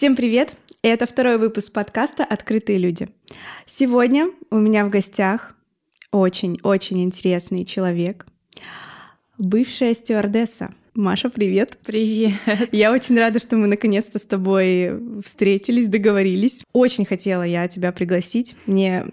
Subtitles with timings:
[0.00, 0.56] Всем привет!
[0.80, 3.10] Это второй выпуск подкаста «Открытые люди».
[3.66, 5.54] Сегодня у меня в гостях
[6.10, 8.26] очень-очень интересный человек,
[9.36, 10.72] бывшая стюардесса.
[10.94, 11.78] Маша, привет.
[11.84, 12.32] Привет.
[12.72, 14.92] Я очень рада, что мы наконец-то с тобой
[15.24, 16.64] встретились, договорились.
[16.72, 18.56] Очень хотела я тебя пригласить.
[18.66, 19.06] Мне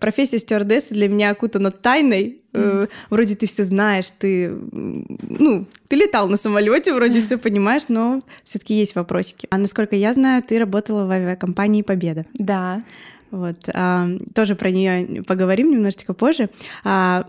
[0.00, 2.40] профессия стюардессы для меня окутана тайной.
[2.52, 2.88] Mm.
[3.10, 8.74] Вроде ты все знаешь, ты, ну, ты летал на самолете, вроде все понимаешь, но все-таки
[8.74, 9.46] есть вопросики.
[9.50, 12.26] А насколько я знаю, ты работала в авиакомпании Победа.
[12.34, 12.82] Да.
[13.30, 16.50] Вот, а, тоже про нее поговорим немножечко позже.
[16.84, 17.26] А,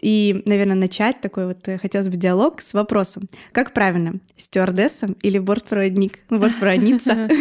[0.00, 3.28] и, наверное, начать такой вот э, хотелось бы диалог с вопросом.
[3.52, 6.20] Как правильно, стюардесса или бортпроводник?
[6.30, 7.28] Ну, бортпроводница?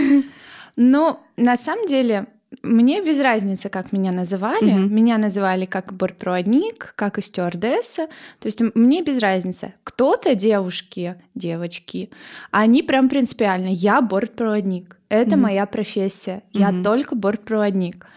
[0.75, 2.25] Ну, на самом деле,
[2.61, 4.73] мне без разницы, как меня называли.
[4.73, 4.89] Mm-hmm.
[4.89, 8.07] Меня называли как бортпроводник, как и стюардесса.
[8.39, 9.73] То есть мне без разницы.
[9.83, 12.09] Кто-то девушки, девочки,
[12.51, 13.67] они прям принципиально.
[13.67, 14.97] Я бортпроводник.
[15.09, 15.37] Это mm-hmm.
[15.37, 16.43] моя профессия.
[16.53, 16.77] Mm-hmm.
[16.77, 18.07] Я только бортпроводник.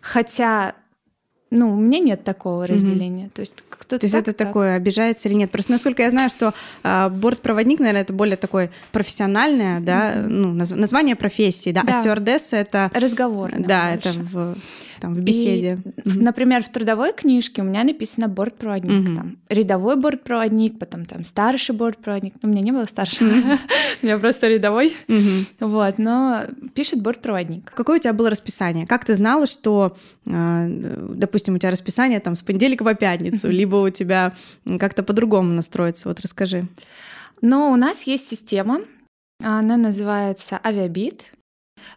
[0.00, 0.74] Хотя
[1.50, 3.26] ну, у меня нет такого разделения.
[3.26, 3.32] Mm-hmm.
[3.34, 4.00] То есть кто-то.
[4.00, 4.48] То есть так, это так.
[4.48, 5.50] такое обижается или нет?
[5.50, 10.26] Просто насколько я знаю, что а, бортпроводник, наверное, это более такое профессиональное, да, mm-hmm.
[10.26, 11.96] ну наз- название профессии, да, а да.
[11.96, 13.52] а стюардесса это разговор.
[13.58, 14.08] Да, больше.
[14.08, 14.56] это в
[15.00, 15.78] там, в беседе.
[15.84, 16.22] И, mm-hmm.
[16.22, 19.16] Например, в трудовой книжке у меня написано бортпроводник, mm-hmm.
[19.16, 22.34] там рядовой бортпроводник, потом там старший бортпроводник.
[22.42, 23.58] Ну, у меня не было старшего, mm-hmm.
[24.02, 24.94] у меня просто рядовой.
[25.08, 25.46] Mm-hmm.
[25.60, 27.72] Вот, но пишет бортпроводник.
[27.74, 28.86] Какое у тебя было расписание?
[28.86, 33.52] Как ты знала, что, а, допустим, у тебя расписание там с понедельника по пятницу, mm-hmm.
[33.52, 34.34] либо у тебя
[34.78, 36.08] как-то по-другому настроится?
[36.08, 36.68] Вот расскажи.
[37.42, 38.80] Но у нас есть система,
[39.42, 41.24] она называется Авиабит.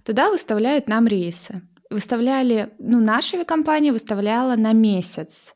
[0.03, 5.55] Туда выставляют нам рейсы выставляли, ну, наша авиакомпания выставляла на месяц.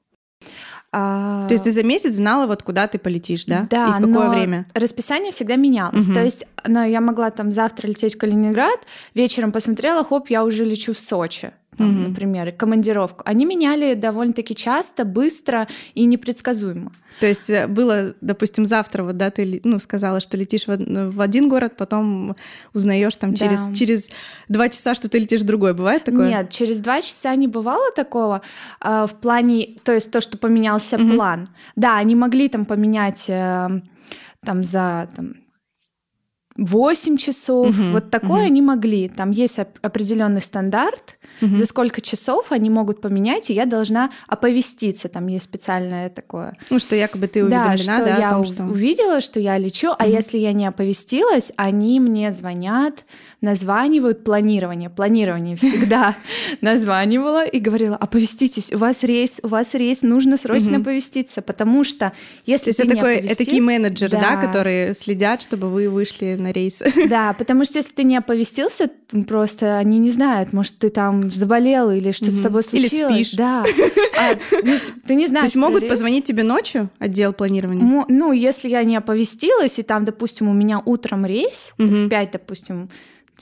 [0.91, 3.67] А, То есть ты за месяц знала, вот куда ты полетишь, да?
[3.69, 3.87] Да.
[3.97, 4.67] И в какое время?
[4.75, 6.05] Расписание всегда менялось.
[6.05, 6.13] Угу.
[6.13, 8.79] То есть ну, я могла там завтра лететь в Калининград,
[9.15, 12.07] вечером посмотрела, хоп, я уже лечу в Сочи там, mm-hmm.
[12.09, 16.91] например, командировку, они меняли довольно-таки часто, быстро и непредсказуемо.
[17.19, 20.77] То есть э, было, допустим, завтра, вот, да, ты ну, сказала, что летишь в,
[21.11, 22.35] в один город, потом
[22.73, 23.73] узнаешь там через, да.
[23.73, 24.09] через
[24.47, 25.73] два часа, что ты летишь в другой.
[25.73, 26.29] Бывает такое?
[26.29, 28.41] Нет, через два часа не бывало такого
[28.81, 31.15] э, в плане, то есть то, что поменялся mm-hmm.
[31.15, 31.47] план.
[31.75, 33.81] Да, они могли там поменять э,
[34.43, 35.35] там за там,
[36.57, 38.45] 8 часов, угу, вот такое угу.
[38.45, 39.09] они могли.
[39.09, 41.55] Там есть определенный стандарт, угу.
[41.55, 45.09] за сколько часов они могут поменять, и я должна оповеститься.
[45.09, 46.55] Там есть специальное такое.
[46.69, 48.63] Ну, что якобы ты уведомлена, да, что да, я том, что...
[48.63, 49.97] увидела, что я лечу, угу.
[49.99, 53.03] а если я не оповестилась, они мне звонят,
[53.43, 54.89] названивают планирование.
[54.89, 56.15] Планирование всегда
[56.61, 62.13] названивала и говорила, оповеститесь, у вас рейс, у вас рейс, нужно срочно оповеститься, потому что
[62.45, 66.81] если ты не такой, это такие менеджеры, да, которые следят, чтобы вы вышли на рейс.
[67.09, 68.89] Да, потому что если ты не оповестился,
[69.27, 73.11] просто они не знают, может, ты там заболел или что-то с тобой случилось.
[73.11, 73.37] Или спишь.
[73.37, 73.65] Да.
[74.17, 75.43] А, ну, ты не знаешь.
[75.43, 78.05] То есть могут позвонить тебе ночью, отдел планирования?
[78.07, 82.89] Ну, если я не оповестилась, и там, допустим, у меня утром рейс, в 5, допустим,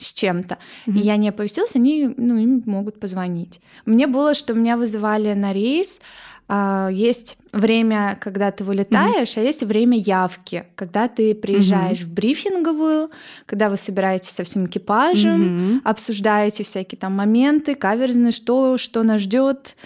[0.02, 0.98] с чем-то, mm-hmm.
[0.98, 3.60] и я не оповестилась, они ну, им могут позвонить.
[3.86, 6.00] Мне было, что меня вызывали на рейс,
[6.48, 9.40] а, есть время, когда ты вылетаешь, mm-hmm.
[9.40, 12.06] а есть время явки, когда ты приезжаешь mm-hmm.
[12.06, 13.10] в брифинговую,
[13.46, 15.80] когда вы собираетесь со всем экипажем, mm-hmm.
[15.84, 19.76] обсуждаете всякие там моменты, каверзные, что, что нас ждет,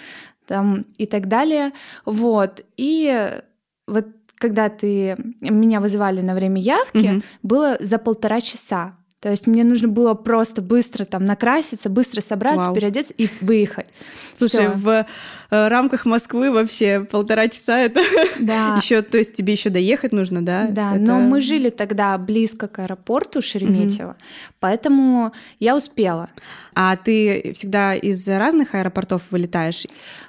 [0.47, 1.73] там и так далее.
[2.05, 2.65] Вот.
[2.77, 3.31] И
[3.87, 4.07] вот
[4.39, 7.25] когда ты меня вызывали на время явки, mm-hmm.
[7.43, 8.97] было за полтора часа.
[9.21, 12.75] То есть мне нужно было просто быстро там накраситься, быстро собраться, Вау.
[12.75, 13.87] переодеться и выехать.
[14.35, 14.73] Слушай, Всё.
[14.75, 15.07] в
[15.51, 18.01] э, рамках Москвы вообще полтора часа это
[18.39, 18.77] да.
[18.83, 20.67] еще, то есть тебе еще доехать нужно, да?
[20.69, 21.01] Да, это...
[21.01, 24.17] но мы жили тогда близко к аэропорту Шереметьево, угу.
[24.61, 26.29] поэтому я успела.
[26.75, 29.87] А ты всегда из разных аэропортов вылетаешь?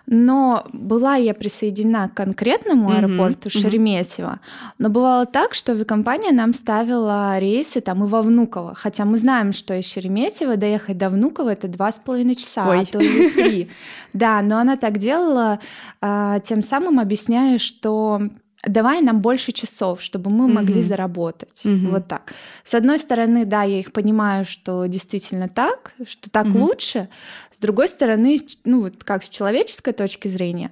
[0.10, 3.60] Но была я присоединена к конкретному аэропорту mm-hmm.
[3.60, 4.40] Шереметьево.
[4.78, 8.74] Но бывало так, что авиакомпания нам ставила рейсы там и во Внуково.
[8.74, 12.82] Хотя мы знаем, что из Шереметьево доехать до Внуково это два с половиной часа, Ой.
[12.82, 13.70] а то и три.
[14.14, 15.60] Да, но она так делала,
[16.02, 18.22] а, тем самым объясняя, что
[18.66, 20.54] давай нам больше часов, чтобы мы mm-hmm.
[20.54, 21.62] могли заработать.
[21.66, 21.92] Mm-hmm.
[21.92, 22.34] Вот так.
[22.64, 26.60] С одной стороны, да, я их понимаю, что действительно так, что так mm-hmm.
[26.60, 27.10] лучше.
[27.52, 30.72] С другой стороны, ну вот как с человеческой точки зрения,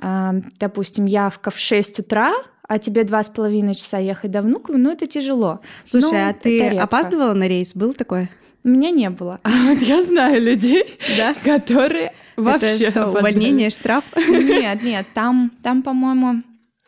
[0.00, 2.34] э, допустим, явка в 6 утра,
[2.68, 5.60] а тебе два с половиной часа ехать до Внуково, ну это тяжело.
[5.84, 7.74] Слушай, ну, а ты опаздывала на рейс?
[7.74, 8.28] Был такое?
[8.64, 9.38] У меня не было.
[9.44, 11.34] А вот я знаю людей, да?
[11.34, 14.04] которые вообще Это что, увольнение, штраф?
[14.16, 16.42] Нет, нет, там, там, по-моему,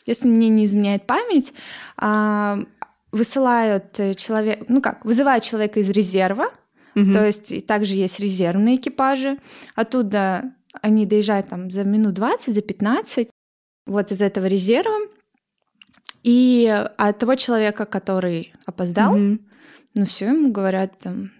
[0.09, 1.53] если мне не изменяет память,
[1.97, 2.59] а,
[3.13, 6.49] высылают человека, ну как, вызывают человека из резерва,
[6.95, 7.13] Угу.
[7.13, 9.39] То есть также есть резервные экипажи.
[9.77, 10.53] Оттуда
[10.83, 13.29] они доезжают там за минут 20, за 15
[13.87, 14.99] вот из этого резерва.
[16.25, 16.67] И
[16.97, 19.39] от того человека, который опоздал, mm
[19.95, 21.33] ну все, ему говорят там,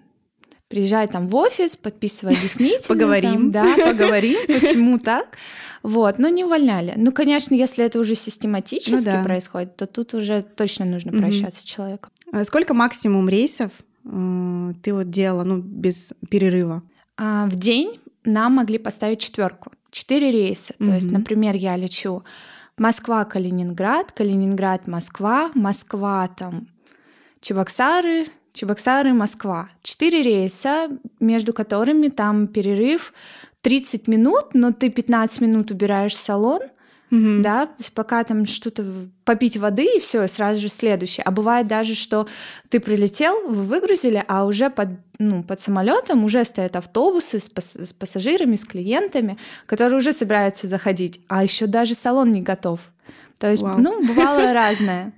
[0.69, 2.89] приезжай там в офис, подписывай объяснительную.
[2.89, 3.51] Поговорим.
[3.51, 5.37] да, поговорим, почему так.
[5.83, 6.95] Вот, но не увольняли.
[6.97, 9.23] Ну, конечно, если это уже систематически ну, да.
[9.23, 12.11] происходит, то тут уже точно нужно прощаться mm с человеком.
[12.33, 13.71] А сколько максимум рейсов
[14.05, 16.83] э, ты вот делала, ну, без перерыва?
[17.17, 19.73] А, в день нам могли поставить четверку.
[19.91, 20.75] Четыре рейса.
[20.79, 22.25] mm То есть, например, я лечу
[22.77, 26.69] Москва-Калининград, Калининград-Москва, Москва там
[27.41, 28.27] Чебоксары,
[28.59, 29.69] Чебоксары, Москва.
[29.85, 30.89] Четыре рейса,
[31.21, 33.13] между которыми там перерыв
[33.61, 36.63] 30 минут, но ты 15 минут убираешь салон,
[37.13, 37.41] mm-hmm.
[37.43, 38.85] да, пока там что-то
[39.25, 41.23] попить воды и все, сразу же следующее.
[41.23, 42.27] А бывает даже, что
[42.69, 44.89] ты прилетел, вы выгрузили, а уже под,
[45.21, 50.67] ну, под самолетом уже стоят автобусы с, пас- с пассажирами, с клиентами, которые уже собираются
[50.67, 52.81] заходить, а еще даже салон не готов.
[53.39, 53.77] То есть, wow.
[53.79, 55.13] ну, бывало разное.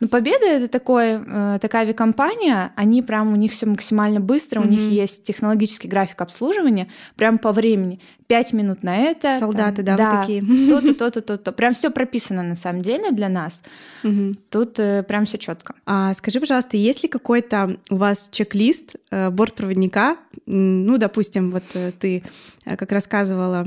[0.00, 4.66] Но Победа это такое, э, такая авиакомпания, они прям у них все максимально быстро, mm-hmm.
[4.66, 8.00] у них есть технологический график обслуживания, прям по времени.
[8.26, 9.36] Пять минут на это.
[9.38, 10.68] Солдаты, там, да, да, вот такие.
[10.68, 11.52] То-то, то-то, то-то.
[11.52, 13.60] Прям все прописано на самом деле для нас.
[14.04, 14.34] Угу.
[14.50, 15.74] Тут э, прям все четко.
[15.84, 20.16] А скажи, пожалуйста, есть ли какой-то у вас чек-лист э, бортпроводника?
[20.46, 22.22] Ну, допустим, вот э, ты
[22.64, 23.66] э, как рассказывала,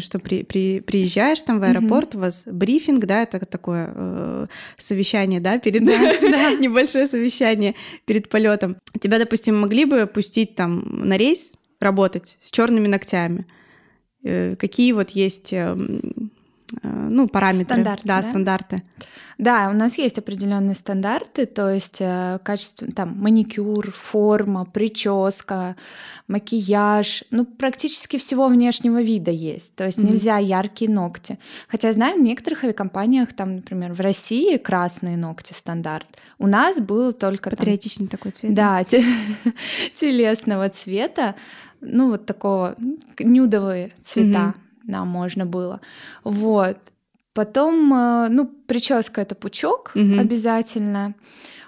[0.00, 2.18] что при, при, приезжаешь там в аэропорт, угу.
[2.18, 4.46] у вас брифинг, да, это такое э,
[4.76, 6.54] совещание, да, перед да, да.
[6.54, 7.74] небольшое совещание
[8.04, 8.76] перед полетом.
[9.00, 13.46] Тебя, допустим, могли бы пустить там на рейс работать с черными ногтями?
[14.24, 16.30] Э, какие вот есть эм,
[16.82, 18.82] ну, параметры, стандарты, да, да, стандарты.
[19.38, 25.74] Да, у нас есть определенные стандарты, то есть э, качество, там, маникюр, форма, прическа,
[26.28, 30.12] макияж, ну, практически всего внешнего вида есть, то есть mm-hmm.
[30.12, 31.38] нельзя яркие ногти.
[31.68, 36.06] Хотя, знаем, в некоторых авиакомпаниях, там, например, в России красные ногти стандарт,
[36.38, 37.50] у нас был только...
[37.50, 38.54] Патриотичный там, такой цвет.
[38.54, 38.84] Да,
[39.94, 41.34] телесного цвета,
[41.80, 42.76] ну, вот такого
[43.18, 44.71] нюдовые цвета mm-hmm.
[44.84, 45.80] Нам можно было.
[46.24, 46.78] Вот.
[47.34, 50.20] Потом, э, ну, прическа это пучок mm-hmm.
[50.20, 51.14] обязательно.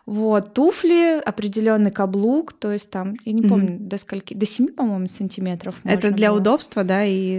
[0.06, 3.88] Вот, туфли, определенный каблук, то есть там, я не помню, mm-hmm.
[3.88, 5.74] до скольки, до 7, по-моему, сантиметров.
[5.82, 6.40] Это для было.
[6.40, 7.38] удобства, да, и...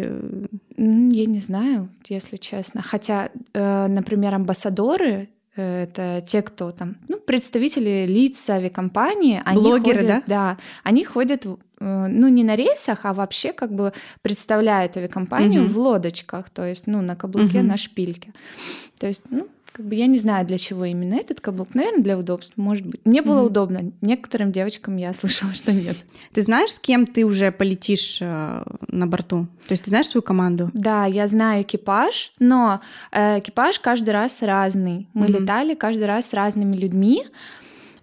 [0.75, 2.81] Я не знаю, если честно.
[2.81, 9.41] Хотя, э, например, амбассадоры это те, кто там, ну, представители лиц авиакомпании.
[9.45, 10.23] Они Блогеры, ходят, да?
[10.27, 15.73] Да, они ходят, э, ну, не на рейсах, а вообще как бы представляют авиакомпанию угу.
[15.73, 17.67] в лодочках, то есть, ну, на каблуке, угу.
[17.67, 18.33] на шпильке.
[18.99, 21.75] То есть, ну, как бы я не знаю, для чего именно этот каблук.
[21.75, 23.01] Наверное, для удобства, может быть.
[23.03, 23.47] Мне было mm-hmm.
[23.47, 23.91] удобно.
[23.99, 25.97] Некоторым девочкам я слышала, что нет.
[26.31, 29.47] Ты знаешь, с кем ты уже полетишь э, на борту?
[29.67, 30.71] То есть ты знаешь свою команду?
[30.73, 32.79] Да, я знаю экипаж, но
[33.11, 35.09] э, экипаж каждый раз разный.
[35.13, 35.41] Мы mm-hmm.
[35.41, 37.25] летали каждый раз с разными людьми.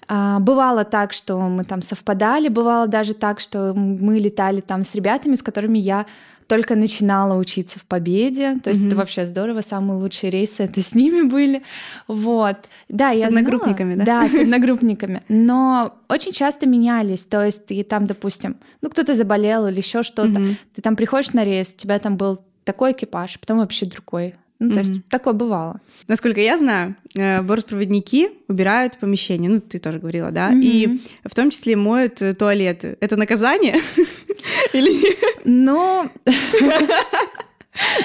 [0.08, 4.94] А, бывало так, что мы там совпадали, бывало даже так, что мы летали там с
[4.94, 6.06] ребятами, с которыми я
[6.48, 8.88] только начинала учиться в Победе, то есть mm-hmm.
[8.88, 11.62] это вообще здорово, самые лучшие рейсы это с ними были,
[12.08, 12.56] вот.
[12.90, 14.22] Да, с я одногруппниками, знала, да?
[14.22, 19.66] Да, с одногруппниками, но очень часто менялись, то есть и там, допустим, ну кто-то заболел
[19.66, 20.56] или еще что-то, mm-hmm.
[20.74, 24.68] ты там приходишь на рейс, у тебя там был такой экипаж, потом вообще другой, ну,
[24.68, 24.74] mm-hmm.
[24.74, 25.80] то есть такое бывало.
[26.06, 30.62] Насколько я знаю, э, бортпроводники убирают помещение, ну, ты тоже говорила, да, mm-hmm.
[30.62, 32.96] и в том числе моют э, туалеты.
[33.00, 33.80] Это наказание
[34.72, 35.40] или нет?
[35.44, 36.08] Ну...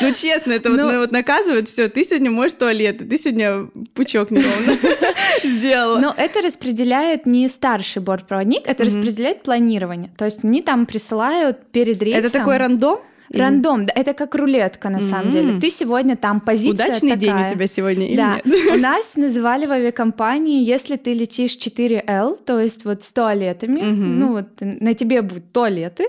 [0.01, 4.31] Ну, честно, это вот, ну, вот наказывают, все, ты сегодня моешь туалет, ты сегодня пучок
[4.31, 4.77] неровно
[5.43, 5.99] сделала.
[5.99, 10.09] Но это распределяет не старший бортпроводник, это распределяет планирование.
[10.17, 12.23] То есть они там присылают перед рейсом...
[12.23, 12.99] Это такой рандом?
[13.29, 15.59] Рандом, да, это как рулетка на самом деле.
[15.59, 17.19] Ты сегодня там позиция Удачный такая.
[17.19, 18.37] день у тебя сегодня да.
[18.43, 18.75] или нет?
[18.75, 24.01] У нас называли в авиакомпании, если ты летишь 4L, то есть вот с туалетами, угу.
[24.01, 26.07] ну вот на тебе будут туалеты,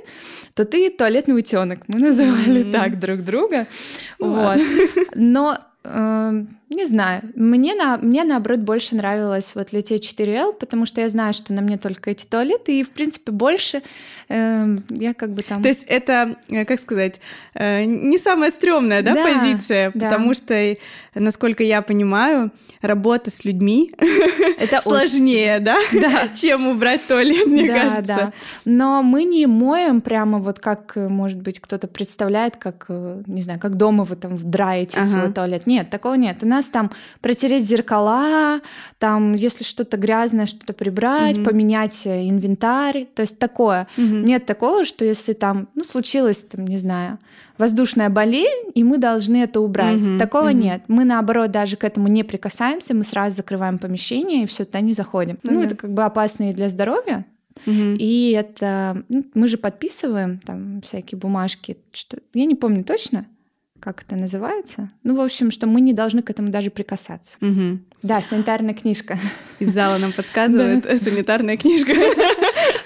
[0.54, 1.80] то ты туалетный утенок.
[1.88, 3.66] Мы называли mm так друг друга.
[4.18, 4.58] Вот.
[5.14, 5.58] Но
[5.90, 7.22] Эм, не знаю.
[7.34, 11.62] Мне, на, мне наоборот больше нравилось вот лететь 4L, потому что я знаю, что на
[11.62, 13.82] мне только эти туалеты, и, в принципе, больше
[14.28, 15.62] э, я как бы там...
[15.62, 17.20] То есть это, э, как сказать,
[17.54, 20.10] э, не самая стрёмная, да, да позиция, да.
[20.10, 20.76] потому что,
[21.14, 22.50] насколько я понимаю,
[22.82, 23.92] работа с людьми
[24.58, 25.78] это сложнее, да?
[25.92, 28.02] да, чем убрать туалет, мне да, кажется.
[28.04, 28.32] Да.
[28.66, 33.76] Но мы не моем прямо вот как, может быть, кто-то представляет, как, не знаю, как
[33.76, 35.08] дома вы там драете ага.
[35.08, 35.66] свой туалет.
[35.66, 36.42] Нет, нет, такого нет.
[36.42, 38.60] У нас там протереть зеркала,
[38.98, 41.44] там, если что-то грязное, что-то прибрать, угу.
[41.44, 43.86] поменять э, инвентарь, то есть такое.
[43.96, 44.04] Угу.
[44.04, 47.18] Нет такого, что если там, ну, случилось, там, не знаю,
[47.58, 50.06] воздушная болезнь, и мы должны это убрать.
[50.06, 50.56] Угу, Такого угу.
[50.56, 50.82] нет.
[50.88, 54.92] Мы наоборот даже к этому не прикасаемся, мы сразу закрываем помещение и все туда не
[54.92, 55.38] заходим.
[55.42, 55.52] Угу.
[55.52, 57.24] Ну, это как бы опасно и для здоровья.
[57.66, 57.96] Угу.
[57.98, 63.26] И это ну, мы же подписываем там всякие бумажки, что я не помню точно,
[63.80, 64.90] как это называется.
[65.02, 67.36] Ну, в общем, что мы не должны к этому даже прикасаться.
[67.40, 67.78] Угу.
[68.02, 69.18] Да, санитарная книжка.
[69.58, 71.92] Из зала нам подсказывает санитарная книжка.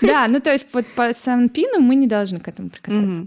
[0.00, 3.26] Да, ну то есть по санпину мы не должны к этому прикасаться.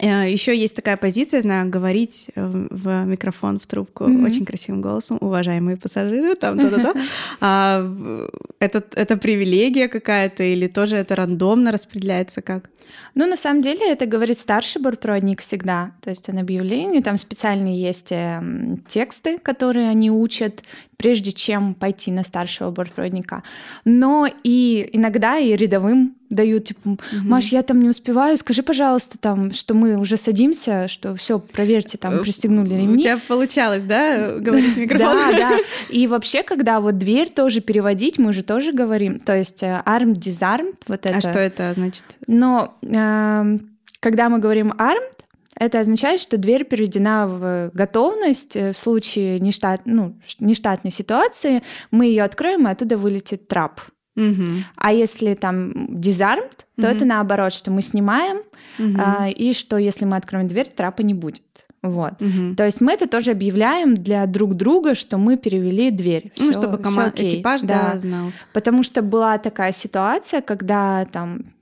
[0.00, 4.24] Э, Еще есть такая позиция, знаю, говорить э, в микрофон, в трубку mm-hmm.
[4.24, 6.94] очень красивым голосом, уважаемые пассажиры, там, то-то-то.
[8.64, 12.70] Это, это привилегия какая-то или тоже это рандомно распределяется как?
[13.14, 15.92] Ну, на самом деле, это говорит старший бортпроводник всегда.
[16.00, 20.62] То есть он объявление, там специальные есть эм, тексты, которые они учат,
[20.96, 23.42] прежде чем пойти на старшего бортпроводника.
[23.84, 26.98] Но и иногда и рядовым дают, типа, угу.
[27.22, 31.98] Маш, я там не успеваю, скажи, пожалуйста, там, что мы уже садимся, что все, проверьте,
[31.98, 33.00] там, э, пристегнули ремни.
[33.00, 35.16] У тебя получалось, да, говорить микрофон?
[35.16, 35.58] Да, да.
[35.90, 40.14] И вообще, когда вот дверь тоже переводить, мы же тоже говорим, то есть э, armed,
[40.14, 41.18] disarmed, вот а это.
[41.18, 42.04] А что это значит?
[42.26, 43.58] Но э,
[44.00, 45.14] когда мы говорим armed,
[45.56, 51.62] это означает, что дверь переведена в готовность э, в случае нештат, ну, нештатной ситуации.
[51.90, 53.80] Мы ее откроем, и оттуда вылетит трап.
[54.16, 54.44] Угу.
[54.76, 56.96] А если там disarmed, то угу.
[56.96, 58.38] это наоборот, что мы снимаем,
[58.78, 58.98] угу.
[58.98, 61.42] а, и что если мы откроем дверь, трапа не будет.
[61.84, 62.14] Вот.
[62.22, 62.54] Угу.
[62.56, 66.32] То есть мы это тоже объявляем для друг друга, что мы перевели дверь.
[66.34, 67.90] Всё, ну, чтобы команда, экипаж да.
[67.92, 68.32] да, знал.
[68.54, 71.52] Потому что была такая ситуация, когда там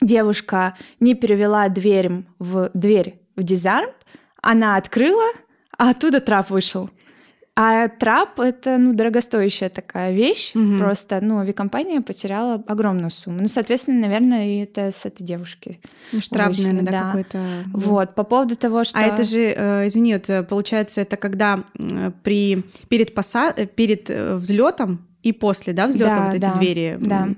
[0.00, 3.90] девушка не перевела дверь в дверь в дизарм,
[4.42, 5.30] она открыла,
[5.78, 6.90] а оттуда трап вышел.
[7.54, 10.52] А трап— это, ну, дорогостоящая такая вещь.
[10.54, 10.78] Угу.
[10.78, 13.40] Просто, ну, авиакомпания потеряла огромную сумму.
[13.42, 15.78] Ну, соответственно, наверное, и это с этой девушки.
[16.12, 17.02] Ну, штраф, наверное, да, да.
[17.06, 17.64] какой-то.
[17.74, 18.98] Вот, по поводу того, что...
[18.98, 21.64] А это же, э, извини, вот, э, получается, это когда
[22.22, 23.52] при, перед, поса...
[23.54, 27.28] Э, перед взлетом и после, да, взлета да, вот эти да, двери да.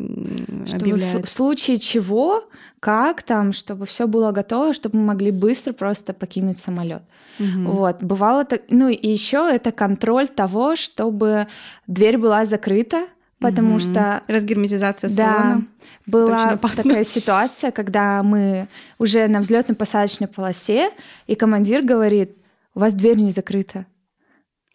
[0.73, 1.25] объявляют.
[1.25, 2.49] в, в случае чего,
[2.81, 7.03] как там, чтобы все было готово, чтобы мы могли быстро просто покинуть самолет.
[7.39, 7.73] Угу.
[7.73, 11.47] Вот бывало так, ну и еще это контроль того, чтобы
[11.87, 13.07] дверь была закрыта,
[13.39, 13.81] потому угу.
[13.81, 15.57] что разгерметизация салона.
[15.57, 15.63] Да,
[16.07, 20.91] была такая ситуация, когда мы уже на взлетно-посадочной полосе,
[21.27, 22.37] и командир говорит:
[22.75, 23.87] "У вас дверь не закрыта".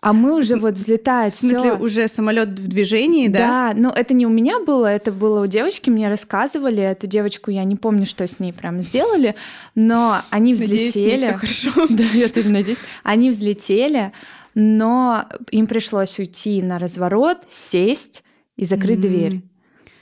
[0.01, 1.36] А мы уже вот взлетают.
[1.36, 1.77] В смысле, всё.
[1.77, 3.74] уже самолет в движении, да?
[3.74, 6.82] Да, но это не у меня было, это было у девочки, мне рассказывали.
[6.82, 9.36] Эту девочку я не помню, что с ней прям сделали,
[9.75, 11.25] но они взлетели.
[11.25, 11.88] Надеюсь, хорошо.
[11.89, 12.79] Да, я тоже надеюсь.
[13.03, 14.13] Они взлетели,
[14.56, 18.24] но им пришлось уйти на разворот, сесть
[18.56, 19.01] и закрыть mm-hmm.
[19.01, 19.41] дверь.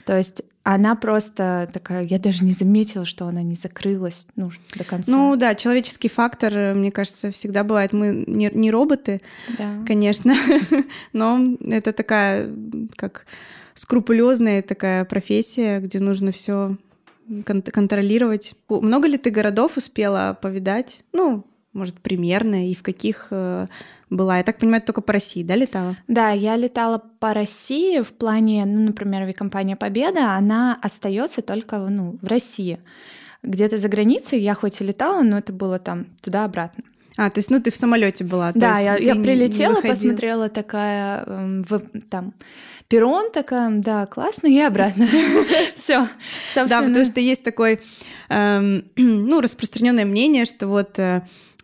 [0.04, 0.42] То есть
[0.74, 5.10] она просто такая, я даже не заметила, что она не закрылась ну, до конца.
[5.10, 7.94] Ну да, человеческий фактор, э, мне кажется, всегда бывает.
[7.94, 9.22] Мы не, не роботы,
[9.56, 9.82] да.
[9.86, 10.34] конечно,
[11.14, 12.54] но это такая,
[12.96, 13.24] как
[13.72, 16.76] скрупулезная такая профессия, где нужно все
[17.46, 18.52] кон- контролировать.
[18.68, 21.00] Много ли ты городов успела повидать?
[21.14, 21.46] Ну,
[21.78, 23.66] может, примерно, и в каких э,
[24.10, 24.38] была?
[24.38, 25.96] Я так понимаю, только по России, да, летала?
[26.08, 32.18] Да, я летала по России в плане, ну, например, авиакомпания «Победа», она остается только ну,
[32.20, 32.78] в России.
[33.42, 36.84] Где-то за границей я хоть и летала, но это было там туда-обратно.
[37.16, 38.52] А, то есть, ну, ты в самолете была?
[38.54, 41.80] Да, я, я прилетела, посмотрела такая, э, в,
[42.10, 42.32] там,
[42.88, 45.08] перрон такая, да, классно, и обратно.
[45.74, 46.08] Все,
[46.54, 47.80] Да, потому что есть такой, эм,
[48.96, 51.22] ну, распространенное мнение, что вот э,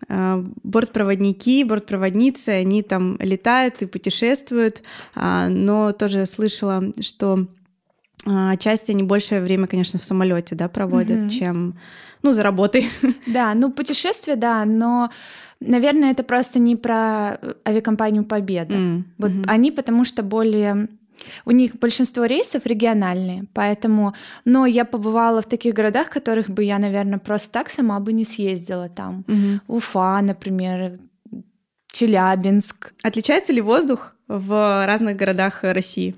[0.08, 4.82] а, бортпроводники, бортпроводницы, они там летают и путешествуют,
[5.14, 7.46] а, но тоже слышала, что
[8.26, 11.28] а, отчасти они большее время, конечно, в самолете, да, проводят, mm-hmm.
[11.28, 11.78] чем,
[12.22, 12.88] ну, за работой.
[13.26, 15.10] Да, ну, путешествия, да, но,
[15.60, 18.74] наверное, это просто не про авиакомпанию Победа.
[18.74, 19.04] Mm-hmm.
[19.18, 20.88] Вот они потому что более
[21.44, 24.14] у них большинство рейсов региональные, поэтому...
[24.44, 28.24] Но я побывала в таких городах, которых бы я, наверное, просто так сама бы не
[28.24, 29.24] съездила там.
[29.28, 29.76] Угу.
[29.76, 30.98] Уфа, например,
[31.92, 32.92] Челябинск.
[33.02, 36.16] Отличается ли воздух в разных городах России?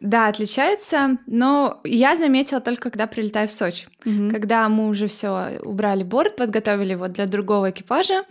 [0.00, 3.88] Да, отличается, но я заметила только, когда прилетаю в Сочи.
[4.04, 4.30] Угу.
[4.30, 8.24] Когда мы уже все убрали борт, подготовили его для другого экипажа,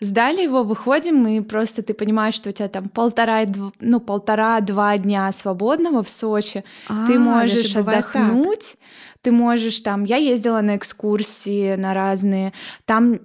[0.00, 3.40] Сдали его, выходим, и просто ты понимаешь, что у тебя там полтора,
[3.80, 6.64] ну, полтора-два дня свободного в Сочи.
[6.88, 8.76] А, ты можешь отдохнуть,
[9.22, 10.04] ты можешь там...
[10.04, 12.52] Я ездила на экскурсии, на разные.
[12.84, 13.18] Там э,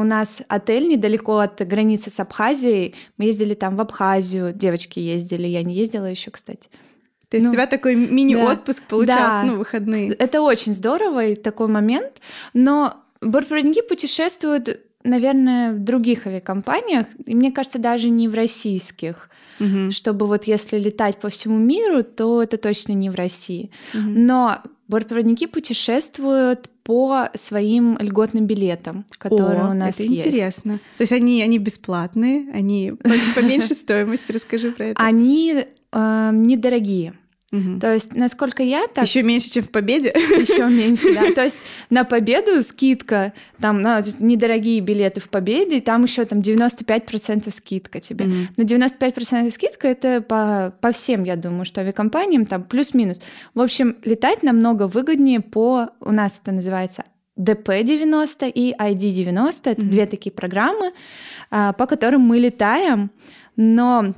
[0.00, 2.94] у нас отель недалеко от границы с Абхазией.
[3.18, 6.68] Мы ездили там в Абхазию, девочки ездили, я не ездила еще, кстати.
[7.28, 9.42] То есть ну, у тебя такой мини-отпуск да, получался, да.
[9.42, 10.12] ну, выходные.
[10.12, 12.20] Это очень здорово и такой момент.
[12.52, 19.30] Но бортпроводники путешествуют, наверное, в других авиакомпаниях, и мне кажется, даже не в российских.
[19.60, 19.92] Угу.
[19.92, 23.70] Чтобы вот если летать по всему миру, то это точно не в России.
[23.92, 24.02] Угу.
[24.02, 24.58] Но
[24.88, 30.26] бортпроводники путешествуют по своим льготным билетам, которые О, у нас это есть.
[30.26, 30.80] интересно.
[30.98, 32.92] То есть они, они бесплатные, они
[33.34, 35.02] по меньшей стоимости, расскажи про это.
[35.02, 37.14] Они э, недорогие.
[37.54, 37.80] Угу.
[37.80, 39.04] То есть, насколько я так...
[39.04, 40.08] Еще меньше, чем в Победе?
[40.10, 41.32] Еще меньше, да.
[41.32, 41.58] То есть
[41.88, 48.26] на Победу скидка, там на недорогие билеты в Победе, там еще там 95% скидка тебе.
[48.26, 48.34] Угу.
[48.56, 53.20] Но 95% скидка это по, по всем, я думаю, что авиакомпаниям там плюс-минус.
[53.54, 55.90] В общем, летать намного выгоднее по...
[56.00, 57.04] У нас это называется
[57.38, 59.60] DP90 и ID90.
[59.64, 60.92] Это mm две такие программы,
[61.50, 63.10] а, по которым мы летаем.
[63.56, 64.14] Но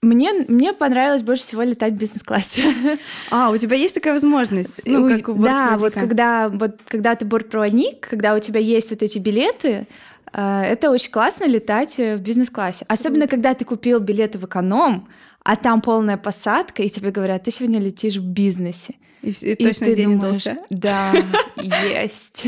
[0.00, 2.62] мне, мне понравилось больше всего летать в бизнес-классе.
[3.30, 4.80] А, у тебя есть такая возможность?
[4.86, 9.02] Ну, как у Да, вот когда, вот когда ты бортпроводник, когда у тебя есть вот
[9.02, 9.86] эти билеты,
[10.32, 12.84] э, это очень классно летать в бизнес-классе.
[12.88, 15.08] Особенно, когда ты купил билеты в эконом,
[15.42, 18.94] а там полная посадка, и тебе говорят, ты сегодня летишь в бизнесе.
[19.22, 20.58] И, и, и точно день думаешь, удался?
[20.70, 21.12] Да,
[21.56, 22.46] есть.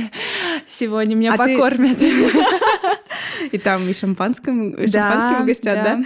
[0.67, 1.99] Сегодня меня а покормят.
[3.53, 6.05] И там и шампанским, шампанским угостят, да?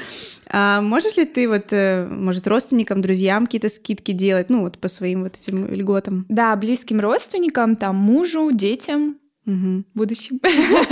[0.49, 4.89] А можешь ли ты вот, э, может, родственникам, друзьям какие-то скидки делать, ну вот по
[4.89, 6.27] своим вот этим льготам?
[6.29, 9.85] Да, близким родственникам, там мужу, детям, угу.
[9.95, 10.41] будущим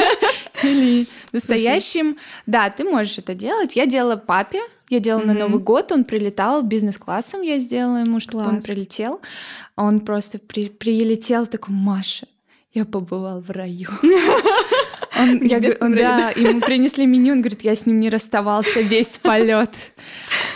[0.62, 2.16] или настоящим.
[2.46, 3.76] Да, ты можешь это делать.
[3.76, 5.26] Я делала папе, я делала mm-hmm.
[5.26, 8.56] на Новый год, он прилетал бизнес-классом, я сделала ему, чтобы Класс.
[8.56, 9.20] он прилетел.
[9.76, 12.26] Он просто при, прилетел такой, Маша,
[12.74, 13.88] я побывал в раю.
[15.22, 19.18] Он, я, он, да, ему принесли меню, он говорит, я с ним не расставался весь
[19.18, 19.70] полет.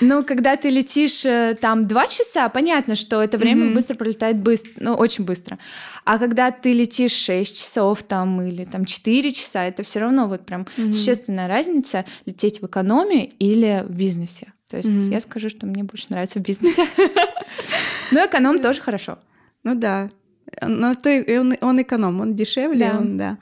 [0.01, 3.75] Ну, когда ты летишь э, там два часа, понятно, что это время mm-hmm.
[3.75, 5.59] быстро пролетает быстро, ну, очень быстро.
[6.05, 10.45] А когда ты летишь 6 часов там или там 4 часа, это все равно вот
[10.45, 10.93] прям mm-hmm.
[10.93, 14.53] существенная разница лететь в экономии или в бизнесе.
[14.71, 15.13] То есть mm-hmm.
[15.13, 16.87] я скажу, что мне больше нравится в бизнесе.
[18.11, 19.19] Но эконом тоже хорошо.
[19.63, 20.09] Ну да.
[20.61, 22.99] Но то он, он эконом, он дешевле, да.
[22.99, 23.39] он, да.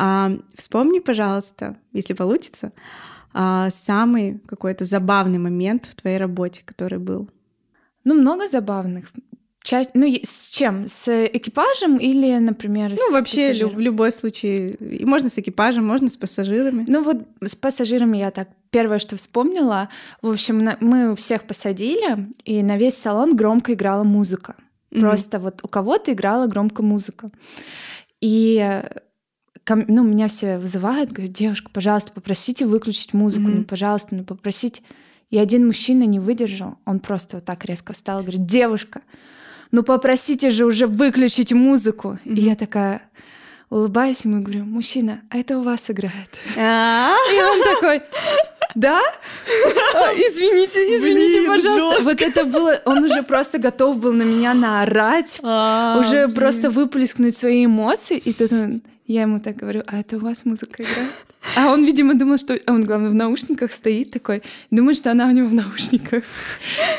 [0.00, 2.72] А, вспомни, пожалуйста, если получится,
[3.34, 7.28] а, самый какой-то забавный момент в твоей работе, который был.
[8.04, 9.10] Ну, много забавных.
[9.64, 10.86] Часть, ну, с чем?
[10.86, 14.70] С экипажем или, например, ну, с вообще люб, в любой случай.
[14.74, 16.84] И можно с экипажем, можно с пассажирами.
[16.86, 19.88] Ну, вот с пассажирами я так первое, что вспомнила.
[20.22, 24.54] В общем, мы всех посадили, и на весь салон громко играла музыка.
[24.92, 25.00] Mm-hmm.
[25.00, 27.32] Просто вот у кого-то играла громко музыка.
[28.20, 28.82] И
[29.66, 33.58] ну, меня все вызывают, говорят, девушка, пожалуйста, попросите выключить музыку, mm-hmm.
[33.58, 34.82] ну, пожалуйста, ну, попросите.
[35.30, 39.02] И один мужчина не выдержал, он просто вот так резко встал говорит, девушка,
[39.70, 42.18] ну попросите же уже выключить музыку.
[42.24, 42.34] Mm-hmm.
[42.34, 43.02] И я такая
[43.70, 46.30] улыбаюсь ему и говорю, мужчина, а это у вас играет.
[46.56, 47.14] А?
[47.32, 48.02] И он такой,
[48.74, 49.00] да?
[49.94, 52.04] А, извините, извините, пожалуйста.
[52.04, 57.36] Вот это было, он уже просто готов был на меня наорать, а, уже просто выплескнуть
[57.36, 61.10] свои эмоции, и тут он, я ему так говорю, а это у вас музыка играет?
[61.56, 62.58] А он, видимо, думал, что...
[62.66, 66.24] А он, главное, в наушниках стоит такой, думает, что она у него в наушниках.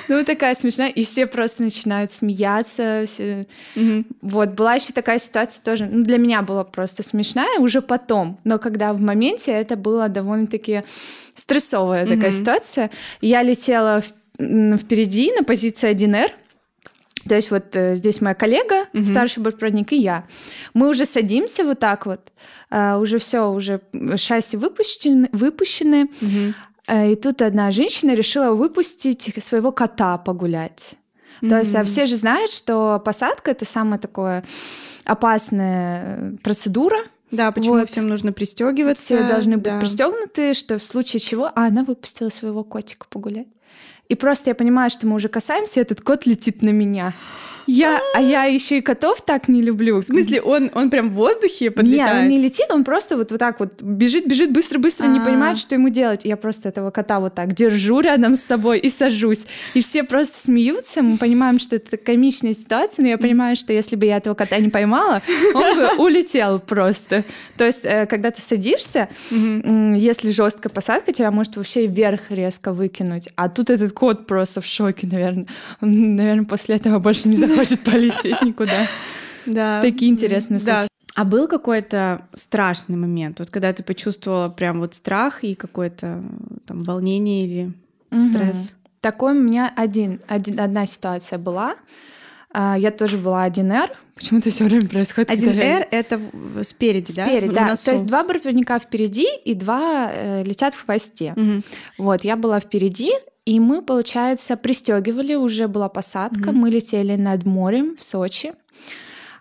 [0.08, 0.89] Ну, такая смешная.
[0.89, 3.04] И все просто начинают смеяться.
[3.06, 3.45] Все...
[3.76, 4.06] Угу.
[4.24, 5.86] Вот, была еще такая ситуация тоже.
[5.86, 8.39] Ну, для меня была просто смешная уже потом.
[8.43, 10.84] Но когда в моменте это было довольно-таки
[11.36, 12.15] стрессовая угу.
[12.15, 12.89] такая ситуация.
[13.22, 14.02] Я летела
[14.39, 16.32] впереди на позиции 1Р,
[17.30, 19.04] то есть вот э, здесь моя коллега, угу.
[19.06, 20.26] старший бортпроводник, и я.
[20.74, 22.32] Мы уже садимся вот так вот,
[22.72, 23.82] э, уже все, уже
[24.15, 26.10] шасси выпущены, выпущены.
[26.22, 26.54] Угу.
[26.88, 30.96] Э, и тут одна женщина решила выпустить своего кота погулять.
[31.42, 31.50] Mm-hmm.
[31.50, 34.44] То есть, а все же знают, что посадка это самая такая
[35.06, 36.98] опасная процедура.
[37.32, 37.89] Да, почему вот.
[37.89, 39.06] всем нужно пристегиваться.
[39.06, 39.74] Все должны да.
[39.74, 41.46] быть пристегнуты, что в случае чего.
[41.46, 43.48] А она выпустила своего котика погулять.
[44.10, 47.13] И просто я понимаю, что мы уже касаемся, этот кот летит на меня.
[47.67, 50.00] Я, а я еще и котов так не люблю.
[50.00, 52.13] В смысле, он, он прям в воздухе подлетает?
[52.13, 55.58] Нет, он не летит, он просто вот, вот так вот бежит, бежит быстро-быстро, не понимает,
[55.58, 56.26] что ему делать.
[56.26, 59.45] Я просто этого кота вот так держу рядом с собой и сажусь.
[59.74, 63.95] И все просто смеются, мы понимаем, что это комичная ситуация, но я понимаю, что если
[63.95, 65.22] бы я этого кота не поймала,
[65.54, 67.26] он бы улетел просто.
[67.58, 73.30] То есть, э, когда ты садишься, если жесткая посадка, тебя может вообще вверх резко выкинуть.
[73.36, 75.48] А тут этот кот просто в шоке, наверное.
[75.82, 78.88] Он, наверное, после этого больше не захочет полететь никуда.
[79.45, 79.82] Да.
[79.82, 80.88] Такие интересные случаи.
[81.15, 86.24] А был какой-то страшный момент, вот когда ты почувствовала прям вот страх и какое-то
[86.65, 87.74] там волнение или
[88.10, 88.74] стресс?
[89.02, 91.76] Такой у меня один, один, одна ситуация была.
[92.52, 93.89] А, я тоже была 1Р.
[94.15, 95.30] Почему-то все время происходит.
[95.30, 96.22] 1Р— это
[96.63, 97.26] спереди, да?
[97.26, 97.76] Спереди, да.
[97.76, 101.34] То есть два бортпроводника впереди и два э, летят в хвосте.
[101.36, 101.62] Угу.
[101.98, 103.13] Вот, я была впереди,
[103.50, 106.60] и мы, получается, пристегивали, уже была посадка, угу.
[106.60, 108.54] мы летели над морем в Сочи.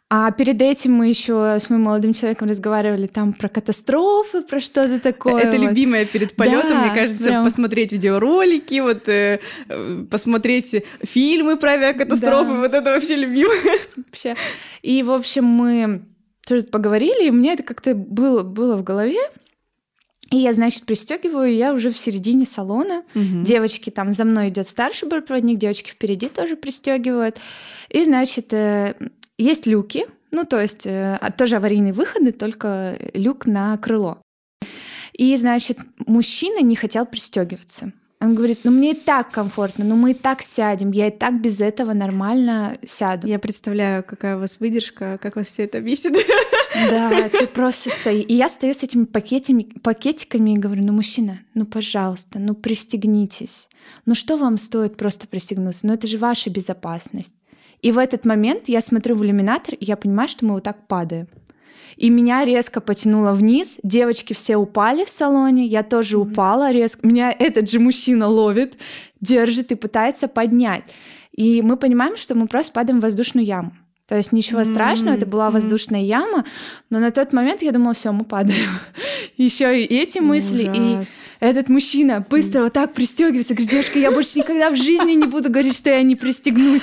[0.08, 4.98] А перед этим мы еще с моим молодым человеком разговаривали там про катастрофы, про что-то
[4.98, 5.42] такое.
[5.42, 5.68] Это вот.
[5.68, 7.44] любимое перед полетом, да, мне кажется, прям...
[7.44, 9.40] посмотреть видеоролики, вот э,
[10.10, 12.58] посмотреть фильмы про авиакатастрофы, да.
[12.60, 13.78] вот это вообще любимое.
[13.94, 14.36] Вообще.
[14.80, 16.00] И, в общем, мы
[16.46, 19.20] тоже поговорили, и меня это как-то было, было в голове.
[20.30, 23.02] И я, значит, пристегиваю, я уже в середине салона.
[23.14, 23.42] Угу.
[23.44, 27.38] Девочки там за мной идет старший бортпроводник, девочки впереди тоже пристегивают.
[27.88, 28.94] И, значит, э,
[29.38, 34.18] есть люки, ну, то есть э, а, тоже аварийные выходы, только люк на крыло.
[35.14, 37.92] И, значит, мужчина не хотел пристегиваться.
[38.20, 41.40] Он говорит, ну мне и так комфортно, ну мы и так сядем, я и так
[41.40, 43.28] без этого нормально сяду.
[43.28, 46.14] Я представляю, какая у вас выдержка, как вас все это бесит.
[46.74, 48.26] Да, ты просто стоишь.
[48.28, 53.68] И я стою с этими пакетами, пакетиками и говорю, ну мужчина, ну пожалуйста, ну пристегнитесь.
[54.04, 55.86] Ну что вам стоит просто пристегнуться?
[55.86, 57.34] Ну это же ваша безопасность.
[57.82, 60.88] И в этот момент я смотрю в иллюминатор, и я понимаю, что мы вот так
[60.88, 61.28] падаем.
[61.98, 66.30] И меня резко потянуло вниз, девочки все упали в салоне, я тоже mm-hmm.
[66.30, 67.04] упала резко.
[67.04, 68.78] Меня этот же мужчина ловит,
[69.20, 70.84] держит и пытается поднять.
[71.32, 73.72] И мы понимаем, что мы просто падаем в воздушную яму.
[74.06, 74.72] То есть ничего mm-hmm.
[74.72, 76.44] страшного, это была воздушная яма,
[76.88, 78.70] но на тот момент я думала, все, мы падаем.
[79.36, 81.08] Еще и эти мысли, Ужас.
[81.40, 85.26] и этот мужчина быстро вот так пристегивается, говорит, девушка, я больше никогда в жизни не
[85.26, 86.82] буду говорить, что я не пристегнусь.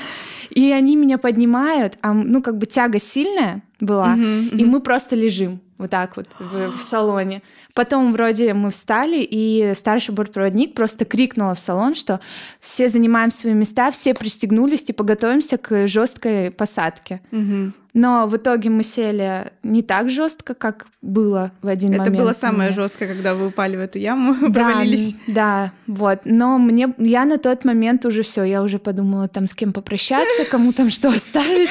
[0.51, 4.57] И они меня поднимают, а ну как бы тяга сильная была, uh-huh, uh-huh.
[4.57, 7.41] и мы просто лежим вот так вот в, в салоне.
[7.73, 12.21] Потом вроде мы встали, и старший бортпроводник просто крикнула в салон, что
[12.61, 17.21] все занимаем свои места, все пристегнулись, типа готовимся к жесткой посадке.
[17.31, 17.73] Угу.
[17.93, 22.15] Но в итоге мы сели не так жестко, как было в один Это момент.
[22.15, 25.15] Это было самое жесткое, когда вы упали в эту яму, да, провалились.
[25.27, 26.19] Да, вот.
[26.25, 30.43] Но мне я на тот момент уже все, я уже подумала там с кем попрощаться,
[30.49, 31.69] кому там что оставить.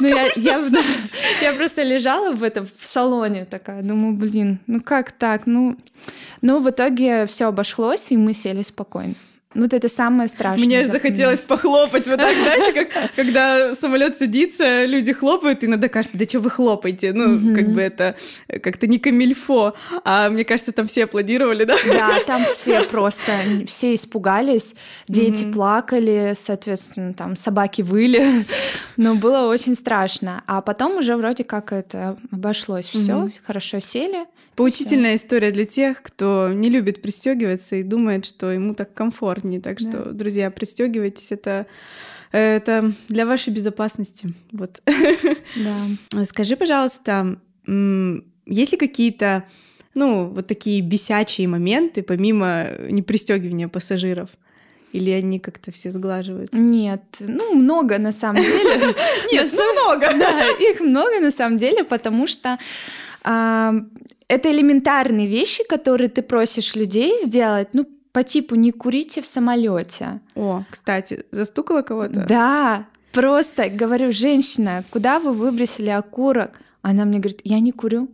[0.00, 0.70] Ну, я, я,
[1.42, 5.46] я просто лежала в этом в салоне такая, думаю, блин, ну как так?
[5.46, 5.76] Ну,
[6.42, 9.14] ну в итоге все обошлось, и мы сели спокойно.
[9.54, 10.66] Вот это самое страшное.
[10.66, 12.06] Мне же захотелось похлопать.
[12.06, 16.50] Вот так, знаете, как когда самолет садится, люди хлопают, и иногда кажется, да что вы
[16.50, 17.12] хлопаете?
[17.12, 17.54] Ну, mm-hmm.
[17.54, 18.16] как бы это
[18.62, 19.74] как-то не камильфо.
[20.04, 21.76] А мне кажется, там все аплодировали, да?
[21.86, 23.32] Да, там все просто,
[23.66, 24.74] все испугались,
[25.08, 25.52] дети mm-hmm.
[25.52, 28.44] плакали, соответственно, там собаки выли.
[28.98, 30.42] Но было очень страшно.
[30.46, 32.86] А потом уже вроде как это обошлось.
[32.86, 33.32] Все, mm-hmm.
[33.46, 34.26] хорошо сели.
[34.56, 35.26] Поучительная Всё.
[35.26, 39.60] история для тех, кто не любит пристегиваться и думает, что ему так комфортнее.
[39.60, 40.10] Так что, да.
[40.12, 41.66] друзья, пристегивайтесь, это
[42.32, 44.34] это для вашей безопасности.
[44.52, 44.82] Вот.
[44.84, 46.24] Да.
[46.24, 49.44] Скажи, пожалуйста, есть ли какие-то,
[49.94, 54.30] ну, вот такие бесячие моменты, помимо непристегивания пассажиров?
[54.92, 56.56] Или они как-то все сглаживаются?
[56.56, 58.94] Нет, ну много на самом деле.
[59.32, 60.12] Нет, много.
[60.18, 62.58] Да, их много на самом деле, потому что
[63.26, 70.20] это элементарные вещи, которые ты просишь людей сделать, ну, по типу не курите в самолете.
[70.34, 72.24] О, кстати, застукала кого-то?
[72.26, 76.60] Да, просто говорю, женщина, куда вы выбросили окурок?
[76.82, 78.08] Она мне говорит, я не курю.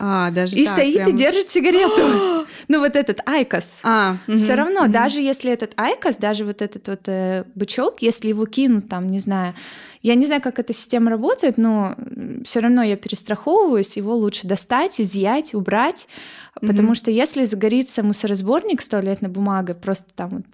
[0.00, 1.08] А, даже и так, стоит прям...
[1.08, 2.46] и держит сигарету.
[2.68, 3.80] ну вот этот IQOS.
[3.82, 8.46] А, все равно, даже если этот IQOS, даже вот этот вот э, бычок, если его
[8.46, 9.54] кинут там, не знаю,
[10.02, 11.96] я не знаю, как эта система работает, но
[12.44, 16.06] все равно я перестраховываюсь, его лучше достать, изъять, убрать,
[16.54, 16.68] mm-hmm.
[16.68, 20.46] потому что если загорится мусоросборник с туалетной бумагой, просто там вот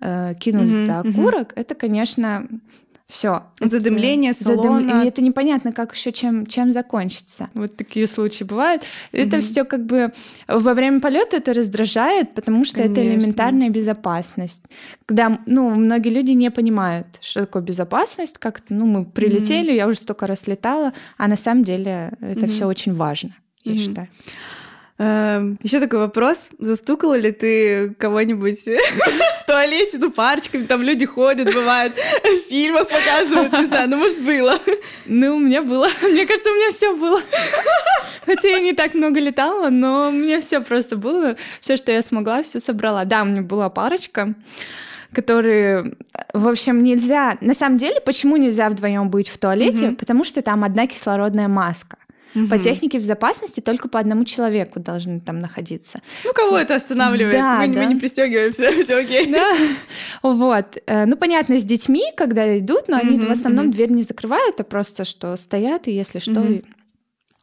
[0.00, 1.10] э, кинули mm-hmm.
[1.10, 1.60] окурок, mm-hmm.
[1.60, 2.46] это, конечно,
[3.06, 3.42] все.
[3.60, 4.80] Задымление салона.
[4.80, 5.02] Задым...
[5.02, 7.50] И это непонятно, как еще чем, чем закончится.
[7.54, 8.82] Вот такие случаи бывают.
[8.82, 9.26] Mm-hmm.
[9.26, 10.12] Это все как бы
[10.48, 13.00] во время полета это раздражает, потому что Конечно.
[13.00, 14.64] это элементарная безопасность.
[15.06, 19.76] Когда, ну, многие люди не понимают, что такое безопасность, как-то, ну, мы прилетели, mm-hmm.
[19.76, 22.48] я уже столько раз летала, а на самом деле это mm-hmm.
[22.48, 23.76] все очень важно, я mm-hmm.
[23.76, 24.08] считаю.
[24.96, 26.50] Эм, Еще такой вопрос.
[26.60, 28.64] Застукала ли ты кого-нибудь
[29.42, 34.20] в туалете, ну, парочками, там люди ходят, бывают, в фильмах показывают, не знаю, ну, может,
[34.22, 34.56] было.
[35.06, 35.88] Ну, у меня было.
[36.02, 37.20] Мне кажется, у меня все было.
[38.24, 41.36] Хотя я не так много летала, но у меня все просто было.
[41.60, 43.04] Все, что я смогла, все собрала.
[43.04, 44.34] Да, у меня была парочка.
[45.12, 45.94] которые,
[46.32, 47.36] в общем, нельзя.
[47.40, 49.88] На самом деле, почему нельзя вдвоем быть в туалете?
[49.88, 49.96] Угу.
[49.96, 51.96] Потому что там одна кислородная маска.
[52.34, 52.48] Угу.
[52.48, 56.00] По технике безопасности только по одному человеку должны там находиться.
[56.24, 57.36] Ну, кого это останавливает?
[57.36, 57.82] Да, мы, да.
[57.82, 59.30] мы не пристегиваемся, все окей.
[59.30, 59.54] Да.
[60.22, 60.78] Вот.
[60.86, 64.64] Э, ну, понятно, с детьми, когда идут, но они в основном дверь не закрывают, а
[64.64, 66.44] просто что стоят, и если что,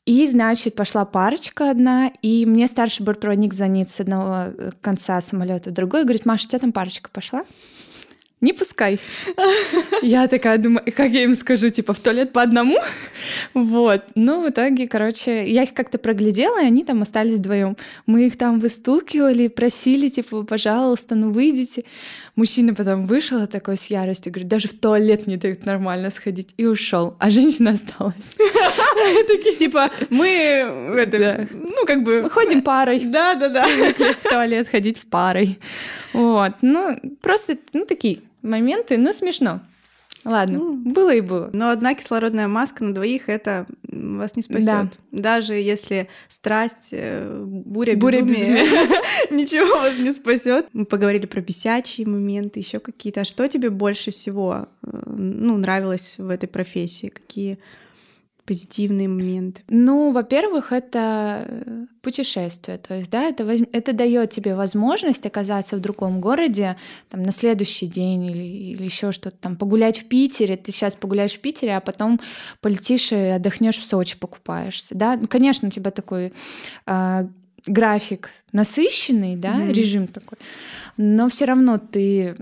[0.05, 5.73] и, значит, пошла парочка одна, и мне старший бортпроводник звонит с одного конца самолета в
[5.73, 7.45] другой, говорит, Маша, у тебя там парочка пошла?
[8.41, 8.99] Не пускай.
[10.01, 12.77] Я такая думаю, как я им скажу, типа, в туалет по одному?
[13.53, 14.01] Вот.
[14.15, 17.77] Ну, в итоге, короче, я их как-то проглядела, и они там остались вдвоем.
[18.07, 21.83] Мы их там выстукивали, просили, типа, пожалуйста, ну выйдите.
[22.35, 26.65] Мужчина потом вышел такой с яростью, говорит, даже в туалет не дают нормально сходить, и
[26.65, 28.31] ушел, а женщина осталась.
[29.27, 30.65] Такие, типа, мы,
[31.51, 32.27] ну, как бы...
[32.29, 33.01] Ходим парой.
[33.01, 33.67] Да, да, да.
[34.23, 35.59] В туалет ходить в парой.
[36.13, 36.53] Вот.
[36.61, 39.61] Ну, просто, ну, такие моменты, ну, смешно.
[40.23, 41.49] Ладно, ну, было и было.
[41.51, 44.65] Но одна кислородная маска на двоих это вас не спасет.
[44.65, 44.89] Да.
[45.11, 48.65] Даже если страсть, э, буря, буря безумия,
[49.31, 50.67] ничего вас не спасет.
[50.73, 53.21] Мы поговорили про бесячие моменты, еще какие-то.
[53.21, 57.07] А что тебе больше всего э, ну, нравилось в этой профессии?
[57.07, 57.57] Какие
[58.45, 59.63] позитивные моменты?
[59.67, 63.61] Ну, во-первых, это э, путешествие, то есть, да, это, воз...
[63.71, 66.75] это дает тебе возможность оказаться в другом городе,
[67.09, 71.33] там, на следующий день или, или еще что-то там, погулять в Питере, ты сейчас погуляешь
[71.33, 72.19] в Питере, а потом
[72.61, 76.33] полетишь и отдохнешь в Сочи, покупаешься, да, ну, конечно, у тебя такой
[76.87, 77.27] э,
[77.67, 79.73] график насыщенный, да, mm-hmm.
[79.73, 80.37] режим такой,
[80.97, 82.35] но все равно ты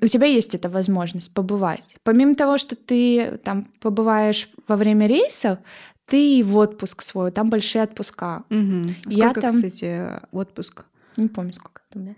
[0.00, 1.96] у тебя есть эта возможность побывать.
[2.02, 5.58] Помимо того, что ты там побываешь во время рейсов,
[6.06, 8.44] ты в отпуск свой, там большие отпуска.
[8.50, 8.88] Угу.
[9.00, 9.56] Сколько, Я там...
[9.56, 10.84] кстати, отпуск?
[11.16, 12.14] Не помню, сколько там, да?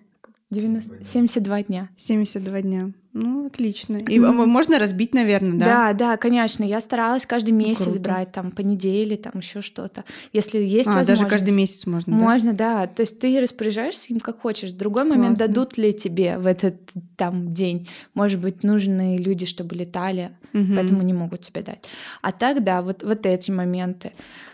[0.50, 1.05] 90...
[1.05, 1.88] 72 дня.
[1.96, 2.92] 72 дня.
[3.18, 3.96] Ну, отлично.
[3.96, 5.64] И можно разбить, наверное, да?
[5.64, 6.64] Да, да, конечно.
[6.64, 8.00] Я старалась каждый ну, месяц Круто.
[8.00, 10.05] брать, там, по неделе, там, еще что-то.
[10.35, 11.20] Если есть а, возможность.
[11.20, 12.14] даже каждый месяц можно?
[12.14, 12.87] Можно, да.
[12.87, 14.72] То есть ты распоряжаешься им как хочешь.
[14.72, 15.18] Другой Классно.
[15.18, 16.76] момент дадут ли тебе в этот
[17.16, 17.88] там день.
[18.12, 20.74] Может быть, нужны люди, чтобы летали, mm-hmm.
[20.74, 21.85] поэтому не могут тебе дать.
[22.20, 24.12] А так, да, вот, вот эти моменты.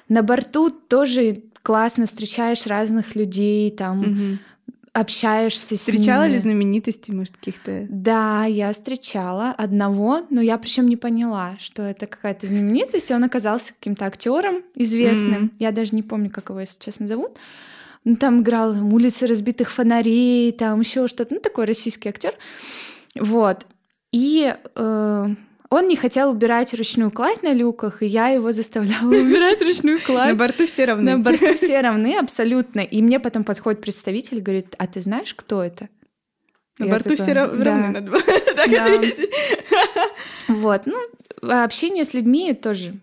[0.09, 4.03] На борту тоже классно встречаешь разных людей, там...
[4.03, 4.39] Mm-hmm
[4.93, 6.33] общаешься Встречала с ними.
[6.33, 7.87] ли знаменитости, может, каких-то?
[7.89, 13.25] Да, я встречала одного, но я причем не поняла, что это какая-то знаменитость, и он
[13.25, 15.45] оказался каким-то актером известным.
[15.45, 15.57] Mm-hmm.
[15.59, 17.39] Я даже не помню, как его, если честно, зовут.
[18.05, 21.35] Ну, там играл улицы разбитых фонарей, там еще что-то.
[21.35, 22.35] Ну, такой российский актер.
[23.19, 23.67] Вот.
[24.11, 25.35] И э,
[25.73, 30.29] он не хотел убирать ручную кладь на люках, и я его заставляла убирать ручную кладь.
[30.29, 31.13] На борту все равны.
[31.13, 32.81] На борту все равны, абсолютно.
[32.81, 35.89] И мне потом подходит представитель и говорит, а ты знаешь, кто это?
[36.79, 38.11] На борту все равны.
[38.55, 39.31] Так ответить.
[40.47, 40.99] Вот, ну,
[41.41, 42.95] общение с людьми тоже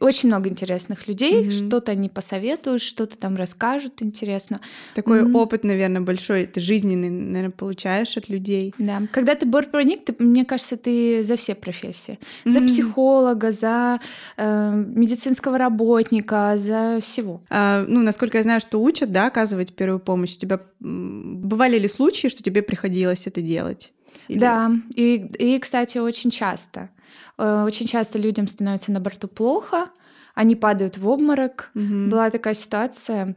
[0.00, 1.66] очень много интересных людей, mm-hmm.
[1.66, 4.60] что-то они посоветуют, что-то там расскажут интересно.
[4.94, 5.36] Такой mm-hmm.
[5.36, 8.74] опыт, наверное, большой, ты жизненный, наверное, получаешь от людей.
[8.78, 9.02] Да.
[9.12, 12.18] Когда ты бортпроводник, ты, мне кажется, ты за все профессии.
[12.44, 12.50] Mm-hmm.
[12.50, 14.00] За психолога, за
[14.36, 17.42] э, медицинского работника, за всего.
[17.48, 20.36] А, ну, насколько я знаю, что учат, да, оказывать первую помощь.
[20.36, 23.92] У тебя бывали ли случаи, что тебе приходилось это делать?
[24.28, 24.38] Или...
[24.38, 26.90] Да, и, и, кстати, очень часто.
[27.38, 29.90] Э, очень часто людям становится на борту плохо,
[30.34, 31.70] они падают в обморок.
[31.74, 32.10] Угу.
[32.10, 33.36] Была такая ситуация,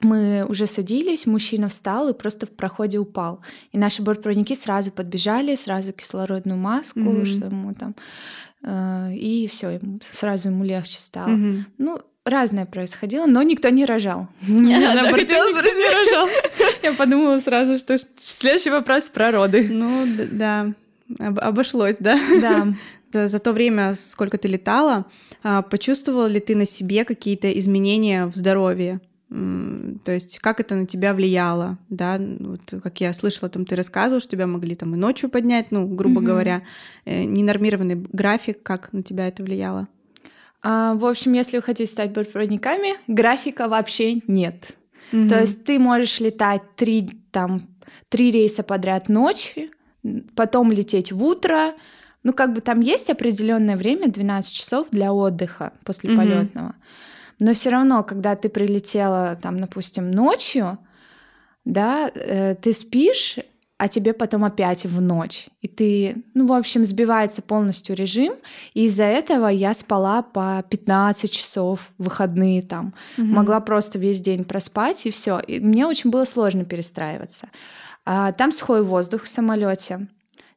[0.00, 3.40] мы уже садились, мужчина встал и просто в проходе упал.
[3.70, 7.94] И наши бортпроводники сразу подбежали, сразу кислородную маску, mm что ему там,
[8.64, 11.28] э, и все, сразу ему легче стало.
[11.28, 14.28] mm Ну, разное происходило, но никто не рожал.
[14.48, 16.28] На борту не рожал.
[16.82, 19.68] Я подумала сразу, что следующий вопрос про роды.
[19.70, 20.72] Ну, да,
[21.18, 22.18] обошлось, да?
[22.40, 22.68] Да.
[23.12, 25.06] За то время, сколько ты летала,
[25.42, 29.00] а, почувствовала ли ты на себе какие-то изменения в здоровье?
[29.28, 32.18] То есть как это на тебя влияло, да?
[32.18, 35.86] Вот, как я слышала, там ты рассказывал, что тебя могли там и ночью поднять, ну,
[35.86, 36.24] грубо mm-hmm.
[36.24, 36.62] говоря,
[37.06, 39.88] э, ненормированный график, как на тебя это влияло?
[40.62, 44.76] А, в общем, если вы хотите стать бортпроводниками, графика вообще нет.
[45.12, 45.28] Mm-hmm.
[45.30, 47.62] То есть ты можешь летать три там
[48.08, 49.70] три рейса подряд ночью,
[50.34, 51.72] потом лететь в утро.
[52.22, 56.16] Ну, как бы там есть определенное время, 12 часов для отдыха после mm-hmm.
[56.16, 56.74] полетного.
[57.40, 60.78] Но все равно, когда ты прилетела, там, допустим, ночью,
[61.64, 63.38] да, э, ты спишь,
[63.82, 65.48] а тебе потом опять в ночь.
[65.60, 68.34] И ты, ну, в общем, сбивается полностью режим.
[68.74, 72.94] И из-за этого я спала по 15 часов выходные там.
[73.18, 73.26] Угу.
[73.26, 75.40] Могла просто весь день проспать, и все.
[75.40, 77.48] И мне очень было сложно перестраиваться.
[78.04, 80.06] А, там сухой воздух в самолете.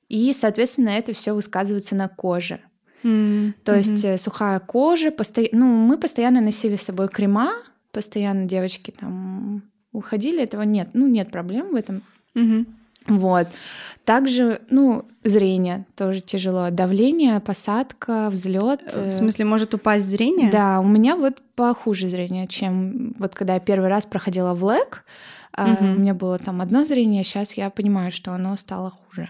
[0.08, 2.60] И, соответственно, это все высказывается на коже.
[3.04, 3.54] Mm-hmm.
[3.64, 4.18] То есть mm-hmm.
[4.18, 5.44] сухая кожа, посто...
[5.52, 7.54] ну, мы постоянно носили с собой крема,
[7.92, 12.04] постоянно девочки там уходили, этого нет, ну, нет проблем в этом.
[12.36, 12.66] Mm-hmm.
[13.08, 13.48] Вот.
[14.04, 16.70] Также, ну, зрение тоже тяжело.
[16.72, 18.82] Давление, посадка, взлет.
[18.92, 20.50] Э, в смысле, может упасть зрение?
[20.50, 25.06] Да, у меня вот похуже зрение, чем вот когда я первый раз проходила в ЛЭК.
[25.58, 25.86] Угу.
[25.86, 29.30] У меня было там одно зрение, сейчас я понимаю, что оно стало хуже.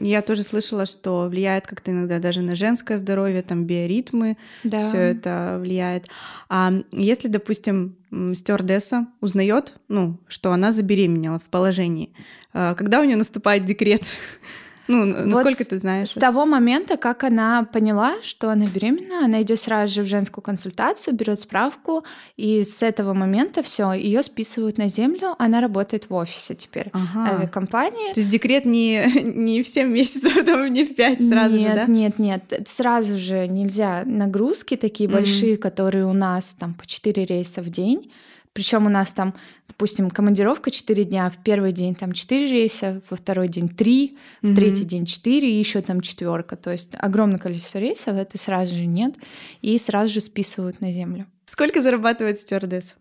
[0.00, 4.80] Я тоже слышала, что влияет как-то иногда даже на женское здоровье, там биоритмы, да.
[4.80, 6.06] все это влияет.
[6.48, 7.96] А если, допустим,
[8.34, 12.12] стюардесса узнает, ну, что она забеременела в положении,
[12.52, 14.02] а когда у нее наступает декрет?
[14.86, 16.10] Ну, насколько вот ты знаешь?
[16.10, 20.42] С того момента, как она поняла, что она беременна, она идет сразу же в женскую
[20.42, 22.04] консультацию, берет справку,
[22.36, 27.34] и с этого момента все, ее списывают на землю, она работает в офисе теперь ага.
[27.34, 28.12] авиакомпании.
[28.12, 31.74] То есть декрет не, не в 7 месяцев, там, не в 5 сразу нет, же,
[31.74, 31.86] да?
[31.86, 34.02] Нет, нет, нет, сразу же нельзя.
[34.04, 35.12] Нагрузки такие mm-hmm.
[35.12, 38.10] большие, которые у нас там по 4 рейса в день,
[38.54, 39.34] причем у нас там,
[39.68, 44.46] допустим, командировка 4 дня, в первый день там 4 рейса, во второй день 3, в
[44.46, 44.54] mm-hmm.
[44.54, 46.56] третий день 4 и еще там четверка.
[46.56, 49.16] То есть огромное количество рейсов, это сразу же нет,
[49.60, 51.26] и сразу же списывают на землю.
[51.46, 52.94] Сколько зарабатывает стюардесса?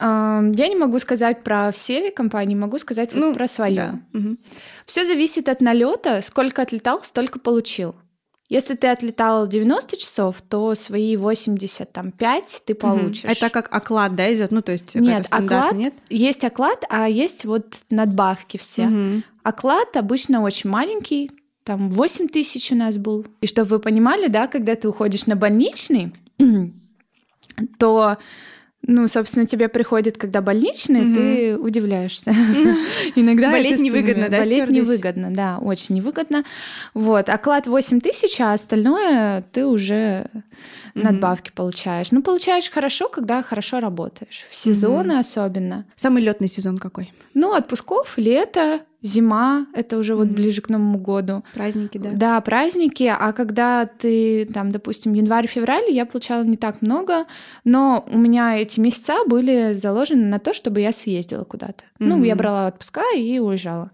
[0.00, 3.76] Я не могу сказать про все компании, могу сказать ну, про свою.
[3.76, 4.00] Да.
[4.14, 4.36] Угу.
[4.86, 7.94] Все зависит от налета, сколько отлетал, столько получил.
[8.50, 13.22] Если ты отлетал 90 часов, то свои 85 ты получишь.
[13.22, 13.32] Угу.
[13.32, 14.50] Это как оклад, да, идет?
[14.50, 15.94] Ну, то есть нет, оклад, нет?
[16.08, 18.88] Есть оклад, а есть вот надбавки все.
[18.88, 19.22] Угу.
[19.44, 21.30] Оклад обычно очень маленький,
[21.62, 23.24] там 8 тысяч у нас был.
[23.40, 26.12] И чтобы вы понимали, да, когда ты уходишь на больничный,
[27.78, 28.18] то
[28.86, 32.30] ну, собственно, тебе приходит, когда больничный, mm ты удивляешься.
[33.14, 34.38] Иногда болеть невыгодно, да?
[34.38, 36.44] Болеть невыгодно, да, очень невыгодно.
[36.94, 40.26] Вот, оклад 8 тысяч, а остальное ты уже
[40.94, 42.10] надбавки получаешь.
[42.10, 44.46] Ну, получаешь хорошо, когда хорошо работаешь.
[44.50, 45.84] В сезоны особенно.
[45.96, 47.12] Самый летный сезон какой?
[47.34, 51.44] Ну, отпусков, лето, зима, это уже вот ближе к Новому году.
[51.54, 52.10] Праздники, да?
[52.12, 53.04] Да, праздники.
[53.04, 57.26] А когда ты, там, допустим, январь-февраль, я получала не так много,
[57.64, 61.84] но у меня эти месяца были заложены на то, чтобы я съездила куда-то.
[61.84, 62.06] Mm-hmm.
[62.06, 63.90] Ну, я брала отпуска и уезжала.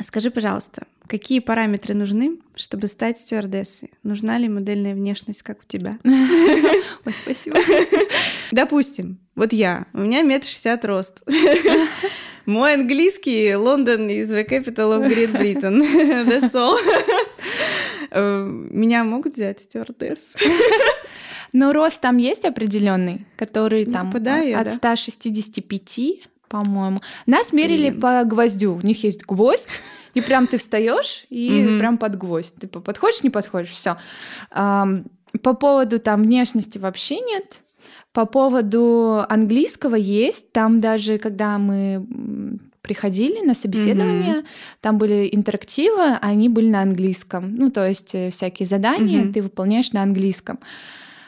[0.00, 3.92] Скажи, пожалуйста, какие параметры нужны, чтобы стать стюардессой?
[4.02, 5.98] Нужна ли модельная внешность, как у тебя?
[6.04, 7.58] Ой, спасибо.
[8.50, 11.22] Допустим, вот я, у меня метр шестьдесят рост.
[12.46, 15.80] Мой английский Лондон из The Capital of Great Britain.
[16.28, 16.76] That's all.
[18.10, 20.20] Э, меня могут взять стюардесс.
[21.52, 27.00] Но рост там есть определенный, который ну, там от 165 по-моему.
[27.26, 28.00] Нас мерили Блин.
[28.00, 28.74] по гвоздю.
[28.76, 29.68] У них есть гвоздь,
[30.14, 31.78] и прям ты встаешь и mm-hmm.
[31.78, 32.54] прям под гвоздь.
[32.60, 33.96] Ты подходишь, не подходишь, все.
[34.50, 37.63] По поводу там внешности вообще нет.
[38.14, 40.52] По поводу английского есть.
[40.52, 42.06] Там даже, когда мы
[42.80, 44.46] приходили на собеседование, mm-hmm.
[44.80, 47.54] там были интерактивы, они были на английском.
[47.56, 49.32] Ну, то есть э, всякие задания mm-hmm.
[49.32, 50.60] ты выполняешь на английском.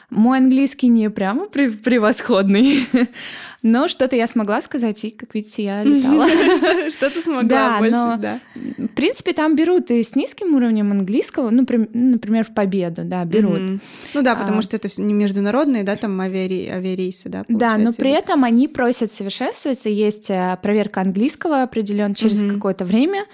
[0.09, 2.87] Мой английский не прямо превосходный,
[3.61, 6.29] но что-то я смогла сказать, и, как видите, я летала.
[6.91, 8.39] Что-то смогла больше, да.
[8.55, 13.81] В принципе, там берут и с низким уровнем английского, ну, например, в победу, да, берут.
[14.13, 14.61] Ну да, потому а.
[14.61, 19.89] что это не международные, да, там авиарейсы, да, Да, но при этом они просят совершенствоваться,
[19.89, 23.25] есть э, проверка английского определен через какое-то время,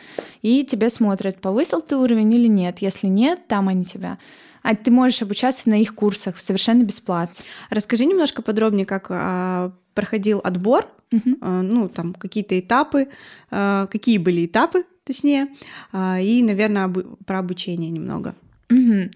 [0.41, 2.79] и тебе смотрят, повысил ты уровень или нет.
[2.79, 4.17] Если нет, там они тебя
[4.63, 7.35] а ты можешь обучаться на их курсах совершенно бесплатно.
[7.69, 11.37] Расскажи немножко подробнее, как а, проходил отбор, угу.
[11.41, 13.09] а, ну там какие-то этапы,
[13.51, 15.49] а, какие были этапы, точнее,
[15.91, 18.35] а, и, наверное, об, про обучение немного.
[18.71, 19.11] Угу.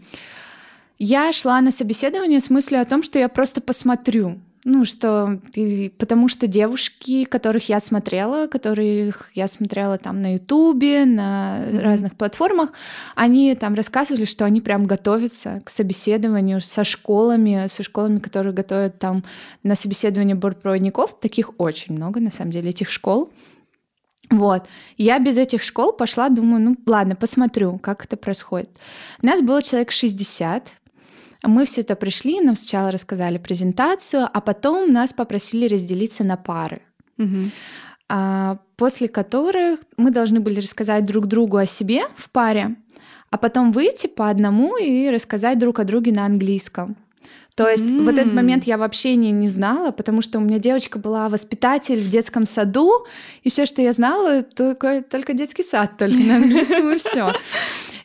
[1.00, 5.40] Я шла на собеседование с мыслью о том, что я просто посмотрю, ну, что
[5.98, 11.80] потому что девушки, которых я смотрела, которых я смотрела там на Ютубе, на mm-hmm.
[11.80, 12.74] разных платформах,
[13.16, 19.00] они там рассказывали, что они прям готовятся к собеседованию со школами, со школами, которые готовят
[19.00, 19.24] там
[19.64, 21.18] на собеседование бортпроводников.
[21.18, 23.32] Таких очень много, на самом деле, этих школ.
[24.30, 24.68] Вот.
[24.98, 28.70] Я без этих школ пошла, думаю, ну ладно, посмотрю, как это происходит.
[29.24, 30.74] У нас было человек 60,
[31.44, 36.82] мы все это пришли, нам сначала рассказали презентацию, а потом нас попросили разделиться на пары.
[37.18, 38.58] Угу.
[38.78, 42.76] После которых мы должны были рассказать друг другу о себе в паре,
[43.30, 46.96] а потом выйти по одному и рассказать друг о друге на английском.
[47.58, 48.04] То есть mm.
[48.04, 52.00] вот этот момент я вообще не, не знала, потому что у меня девочка была воспитатель
[52.00, 53.08] в детском саду,
[53.42, 57.34] и все, что я знала, только, только детский сад, только на английском и все.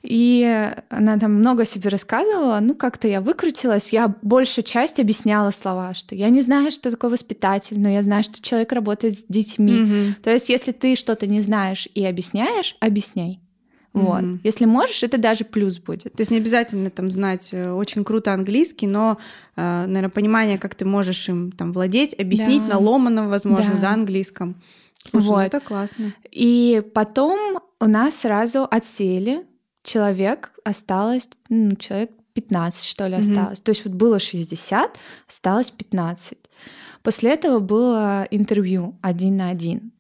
[0.03, 5.95] И она там много себе рассказывала, ну как-то я выкрутилась, я большую часть объясняла слова,
[5.95, 9.73] что я не знаю, что такое воспитатель, но я знаю, что человек работает с детьми.
[9.73, 10.15] Mm-hmm.
[10.25, 13.41] То есть если ты что-то не знаешь и объясняешь, объясняй.
[13.93, 14.23] Вот.
[14.23, 14.41] Mm-hmm.
[14.43, 16.15] Если можешь, это даже плюс будет.
[16.15, 19.19] То есть не обязательно там знать э, очень круто английский, но,
[19.55, 22.75] э, наверное, понимание, как ты можешь им там владеть, объяснить да.
[22.75, 24.63] на ломаном, возможно, да, да английском.
[25.11, 25.37] Слушай, ну вот.
[25.37, 26.15] ну это классно.
[26.31, 29.45] И потом у нас сразу отсели
[29.83, 33.59] человек, осталось, ну, человек 15, что ли, осталось.
[33.59, 33.65] Mm-hmm.
[33.65, 34.97] То есть вот было 60,
[35.29, 36.39] осталось 15.
[37.03, 39.93] После этого было интервью один на один.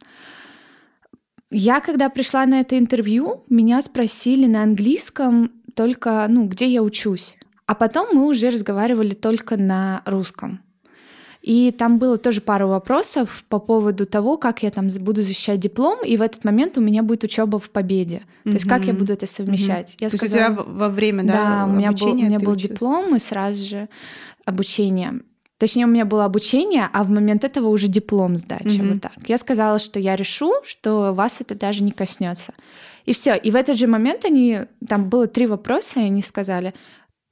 [1.50, 7.36] Я, когда пришла на это интервью, меня спросили на английском только, ну, где я учусь.
[7.66, 10.62] А потом мы уже разговаривали только на русском.
[11.42, 15.98] И там было тоже пару вопросов по поводу того, как я там буду защищать диплом,
[16.04, 18.22] и в этот момент у меня будет учеба в победе.
[18.44, 18.50] Mm-hmm.
[18.50, 19.90] То есть как я буду это совмещать.
[19.90, 19.98] Mm-hmm.
[20.02, 22.38] Я То сказала, есть у тебя во время, да, да у меня был, у меня
[22.38, 23.88] был диплом и сразу же
[24.44, 25.20] обучение.
[25.58, 28.64] Точнее, у меня было обучение, а в момент этого уже диплом сдачи.
[28.64, 28.92] Mm-hmm.
[28.92, 29.12] Вот так.
[29.26, 32.54] Я сказала, что я решу, что вас это даже не коснется.
[33.04, 33.34] И все.
[33.34, 36.72] И в этот же момент они там было три вопроса, и они сказали: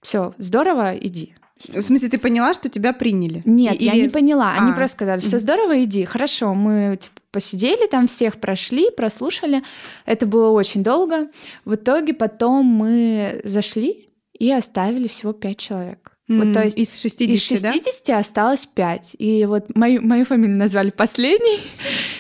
[0.03, 1.35] все, здорово, иди.
[1.69, 3.43] В смысле, ты поняла, что тебя приняли?
[3.45, 3.85] Нет, Или...
[3.85, 4.55] я не поняла.
[4.59, 4.75] Они а.
[4.75, 6.05] просто сказали: все здорово, иди.
[6.05, 9.63] Хорошо, мы типа, посидели там, всех прошли, прослушали.
[10.07, 11.29] Это было очень долго.
[11.65, 14.09] В итоге потом мы зашли
[14.39, 16.13] и оставили всего пять человек.
[16.29, 18.19] Mm, вот, то есть из 60, из 60 да?
[18.19, 19.17] осталось 5.
[19.19, 21.61] И вот мою, мою фамилию назвали последней.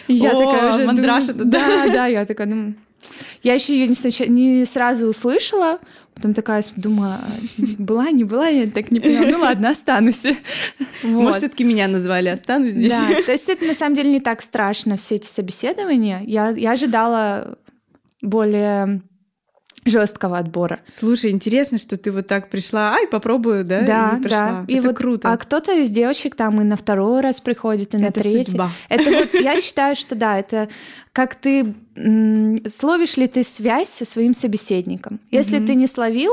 [0.08, 2.74] И я О, такая уже мандраша думаю, Да, да, я такая думаю...
[3.42, 5.78] Я еще ее не, не сразу услышала,
[6.14, 7.26] потом такая думаю, «А,
[7.78, 9.26] была, не была, я так не поняла.
[9.30, 10.24] Ну ладно, останусь.
[11.02, 11.22] Вот.
[11.22, 12.90] Может, все-таки меня назвали, останусь здесь.
[12.90, 16.22] Да, то есть это на самом деле не так страшно, все эти собеседования.
[16.26, 17.58] Я, я ожидала
[18.22, 19.02] более
[19.84, 20.80] жесткого отбора.
[20.86, 23.80] Слушай, интересно, что ты вот так пришла, ай, попробую, да?
[23.80, 24.64] Да, и да.
[24.68, 25.32] И Это вот, круто.
[25.32, 28.44] А кто-то из девочек там и на второй раз приходит, и на это третий.
[28.50, 28.70] Судьба.
[28.88, 30.68] Это вот, я считаю, что да, это
[31.12, 31.74] как ты
[32.68, 35.20] словишь ли ты связь со своим собеседником.
[35.30, 35.66] Если mm-hmm.
[35.66, 36.32] ты не словил,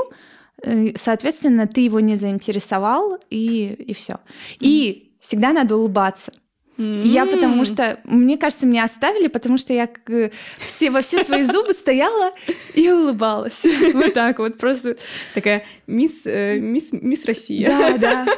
[0.63, 4.13] э, соответственно, ты его не заинтересовал, и, и все.
[4.13, 4.57] Mm-hmm.
[4.61, 6.31] И всегда надо улыбаться.
[6.77, 7.07] Mm-hmm.
[7.07, 11.43] Я потому что, мне кажется, меня оставили, потому что я как, все, во все свои
[11.43, 12.31] зубы стояла
[12.75, 13.65] и улыбалась.
[13.93, 14.95] Вот так вот, просто
[15.33, 17.67] такая мисс, э, мисс, мисс Россия.
[17.67, 18.25] Да, да.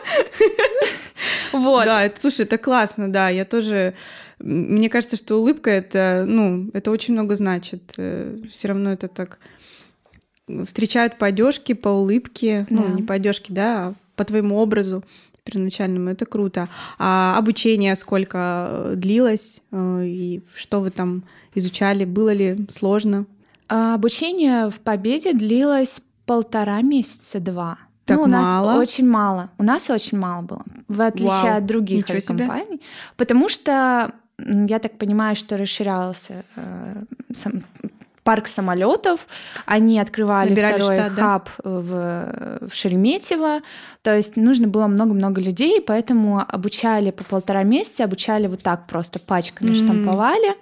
[1.51, 1.86] Вот.
[1.86, 3.93] Да, это, слушай, это классно, да, я тоже...
[4.39, 7.93] Мне кажется, что улыбка это, ну, это очень много значит.
[7.97, 9.39] Э, все равно это так
[10.65, 15.03] встречают по одежке, по улыбке, ну, не по одежке, да, а по твоему образу
[15.43, 16.69] первоначальному, это круто.
[16.97, 21.23] А обучение сколько э, длилось э, и что вы там
[21.55, 23.25] изучали, было ли сложно?
[23.67, 27.77] А обучение в Победе длилось полтора месяца, два.
[28.05, 28.79] Так ну, у нас мало?
[28.79, 29.49] очень мало.
[29.57, 31.57] У нас очень мало было, в отличие Вау.
[31.57, 32.81] от других компаний.
[33.17, 34.13] Потому что
[34.67, 37.63] я так понимаю, что расширялся э, сам,
[38.23, 39.27] парк самолетов,
[39.65, 41.69] они открывали Набирали второй штат, хаб да?
[41.69, 43.61] в, в Шереметьево,
[44.03, 49.19] то есть нужно было много-много людей, поэтому обучали по полтора месяца, обучали вот так просто
[49.19, 49.83] пачками mm-hmm.
[49.83, 50.55] штамповали.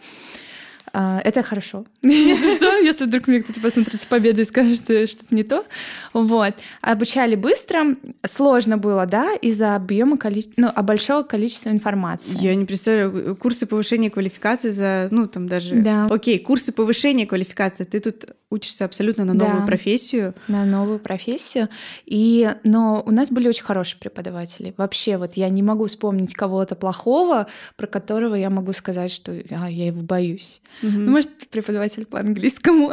[1.00, 1.86] А, это хорошо.
[2.02, 5.64] Если что, если вдруг мне кто-то посмотрит с победой и скажет, что что-то не то.
[6.12, 6.56] Вот.
[6.82, 7.96] Обучали быстро.
[8.26, 10.18] Сложно было, да, из-за объема
[10.58, 12.36] ну, а большого количества информации.
[12.40, 15.76] Я не представляю, курсы повышения квалификации за, ну, там даже...
[15.76, 16.08] Да.
[16.10, 17.84] Окей, курсы повышения квалификации.
[17.84, 20.34] Ты тут учишься абсолютно на новую да, профессию.
[20.48, 21.70] На новую профессию.
[22.06, 24.74] И, но у нас были очень хорошие преподаватели.
[24.78, 29.70] Вообще, вот я не могу вспомнить кого-то плохого, про которого я могу сказать, что а,
[29.70, 30.62] я его боюсь.
[30.92, 32.92] Ну, может, преподаватель по английскому.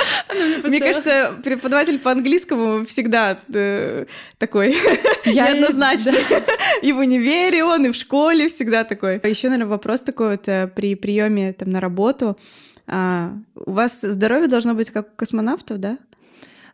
[0.64, 4.06] Мне кажется, преподаватель по английскому всегда э,
[4.38, 4.76] такой
[5.26, 6.20] неоднозначный.
[6.82, 9.20] И в универе он, и в школе всегда такой.
[9.24, 12.38] Еще, наверное, вопрос такой вот э, при приеме там на работу.
[12.86, 15.98] А, у вас здоровье должно быть как у космонавтов, да?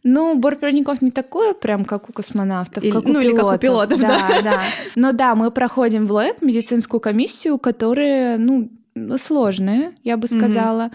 [0.08, 3.24] Ну, бортпроводников не такое прям, как у космонавтов, или, как у ну, пилотов.
[3.24, 4.28] или как у пилотов, да.
[4.28, 4.62] Да, да.
[4.94, 8.70] Но да, мы проходим в ЛЭК медицинскую комиссию, которая, ну,
[9.18, 10.90] сложные, я бы сказала.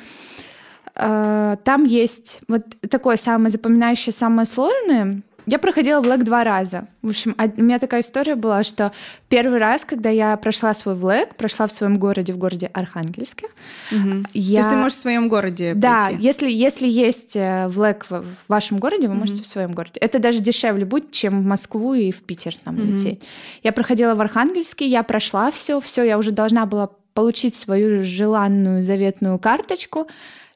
[0.95, 1.59] Mm-hmm.
[1.63, 5.21] Там есть вот такое самое запоминающее, самое сложное.
[5.47, 6.87] Я проходила Блэк два раза.
[7.01, 8.91] В общем, у меня такая история была, что
[9.27, 13.47] первый раз, когда я прошла свой Блэк, прошла в своем городе, в городе Архангельске.
[13.91, 14.25] Угу.
[14.33, 14.55] Я...
[14.55, 16.23] То есть ты можешь в своем городе Да, прийти?
[16.23, 19.21] если, если есть Блэк в, в вашем городе, вы угу.
[19.21, 19.99] можете в своем городе.
[19.99, 22.83] Это даже дешевле будет, чем в Москву и в Питер там угу.
[22.83, 23.23] лететь.
[23.63, 28.81] Я проходила в Архангельске, я прошла все, все, я уже должна была получить свою желанную
[28.81, 30.07] заветную карточку,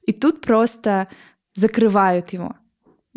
[0.06, 1.08] и тут просто
[1.54, 2.56] закрывают его.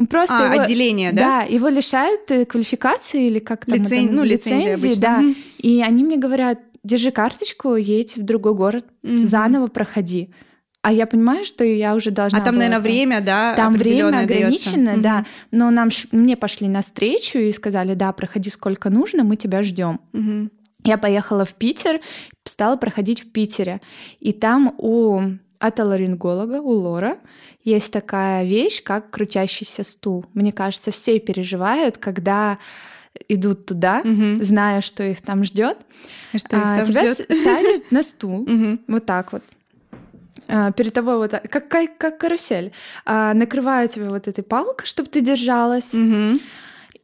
[0.08, 1.40] Просто а, его, отделение, да?
[1.40, 4.04] Да, его лишают э, квалификации или как там Лицен...
[4.04, 5.20] это, ну, лицензии, да.
[5.20, 5.36] Mm-hmm.
[5.58, 9.20] И они мне говорят, держи карточку, едь в другой город, mm-hmm.
[9.22, 10.30] заново проходи.
[10.82, 12.38] А я понимаю, что я уже должна.
[12.38, 13.54] А там, наверное, время, да?
[13.54, 15.26] Там время ограничено, да.
[15.50, 20.00] Но нам мне пошли навстречу и сказали, да, проходи сколько нужно, мы тебя ждем.
[20.12, 20.50] Угу.
[20.84, 22.00] Я поехала в Питер,
[22.44, 23.80] стала проходить в Питере.
[24.20, 25.20] И там у
[25.58, 27.18] отоларинголога, у Лора,
[27.64, 30.24] есть такая вещь, как крутящийся стул.
[30.34, 32.58] Мне кажется, все переживают, когда
[33.28, 34.42] идут туда, угу.
[34.42, 35.78] зная, что их там ждет.
[36.32, 37.32] А что их там тебя ждет?
[37.42, 38.78] садят на стул, угу.
[38.86, 39.42] вот так вот.
[40.46, 42.72] А, перед тобой вот как, как, как карусель.
[43.04, 45.94] А, накрывают тебя вот этой палкой, чтобы ты держалась.
[45.94, 46.38] Угу.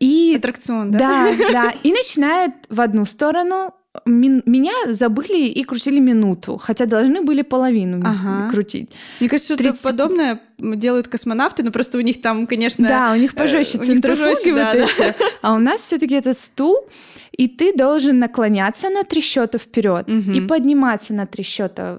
[0.04, 0.98] И аттракцион, да?
[1.38, 1.74] Да, да.
[1.82, 3.72] И начинает в одну сторону
[4.04, 8.50] меня забыли и крутили минуту, хотя должны были половину ага.
[8.50, 8.90] крутить.
[9.20, 9.82] Мне кажется, что 30...
[9.82, 12.86] подобное делают космонавты, но просто у них там, конечно...
[12.86, 15.14] Да, у них пожестче э, центрофуги вот да, эти.
[15.42, 16.88] А у нас все таки это стул,
[17.32, 20.32] и ты должен наклоняться на три счета вперед угу.
[20.32, 21.98] и подниматься на три счета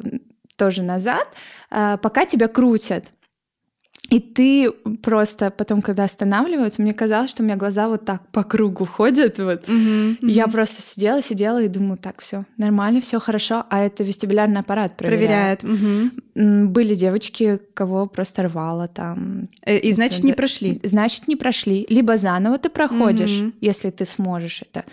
[0.57, 1.27] тоже назад,
[1.71, 3.05] э, пока тебя крутят.
[4.09, 8.43] И ты просто потом, когда останавливаются, мне казалось, что у меня глаза вот так по
[8.43, 9.39] кругу ходят.
[9.39, 9.67] Вот.
[9.67, 10.31] Mm-hmm, mm-hmm.
[10.31, 13.65] Я просто сидела, сидела и думала, так, все нормально, все хорошо.
[13.69, 15.61] А это вестибулярный аппарат проверяет.
[15.61, 16.13] Проверяет.
[16.35, 16.65] Mm-hmm.
[16.65, 19.49] Были девочки, кого просто рвало там.
[19.65, 20.79] Э, и значит, не прошли.
[20.83, 21.85] Значит, не прошли.
[21.89, 23.53] Либо заново ты проходишь, mm-hmm.
[23.61, 24.85] если ты сможешь это.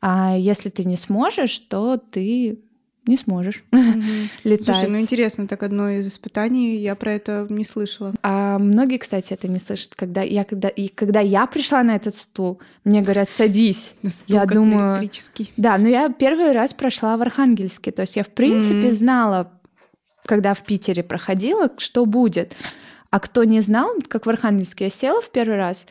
[0.00, 2.60] А если ты не сможешь, то ты
[3.08, 3.64] не сможешь
[4.44, 4.66] летать.
[4.66, 8.14] Слушай, ну интересно, так одно из испытаний, я про это не слышала.
[8.22, 9.94] А многие, кстати, это не слышат.
[9.96, 13.94] Когда я, когда, и когда я пришла на этот стул, мне говорят, садись.
[14.26, 14.92] я думаю...
[14.92, 15.52] электрический.
[15.56, 17.90] Да, но я первый раз прошла в Архангельске.
[17.90, 19.50] То есть я, в принципе, знала,
[20.26, 22.54] когда в Питере проходила, что будет.
[23.10, 25.86] А кто не знал, как в Архангельске я села в первый раз,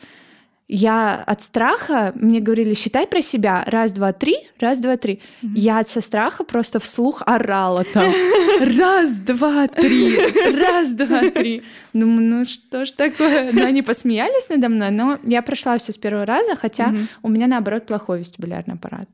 [0.68, 5.20] я от страха, мне говорили, считай про себя, раз, два, три, раз, два, три.
[5.42, 5.52] Mm-hmm.
[5.54, 8.12] Я от со страха просто вслух орала там.
[8.60, 11.62] Раз, два, три, раз, два, три.
[11.94, 13.50] Думаю, ну что ж такое?
[13.52, 17.06] Ну, они посмеялись надо мной, но я прошла все с первого раза, хотя mm-hmm.
[17.22, 19.08] у меня, наоборот, плохой вестибулярный аппарат.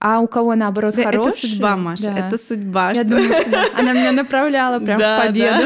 [0.00, 1.30] А у кого наоборот да, хороший?
[1.30, 2.28] Это судьба, Маша, да.
[2.28, 2.92] это судьба.
[2.92, 3.10] Я что...
[3.10, 3.66] думаю, что да.
[3.78, 5.62] она меня направляла прям да, в победу.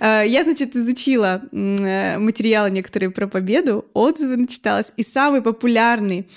[0.00, 0.22] Да.
[0.22, 6.28] Я, значит, изучила э, материалы некоторые про победу, отзывы начиталась, и самый популярный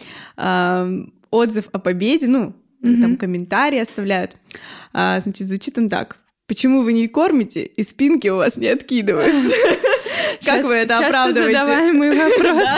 [1.31, 2.53] отзыв о победе, ну,
[2.83, 3.01] mm-hmm.
[3.01, 4.35] там комментарии оставляют,
[4.93, 6.17] а, значит, звучит он так.
[6.47, 9.55] Почему вы не кормите, и спинки у вас не откидываются?
[10.45, 11.53] Как вы это оправдываете?
[11.53, 12.69] Часто задаваемый вопрос.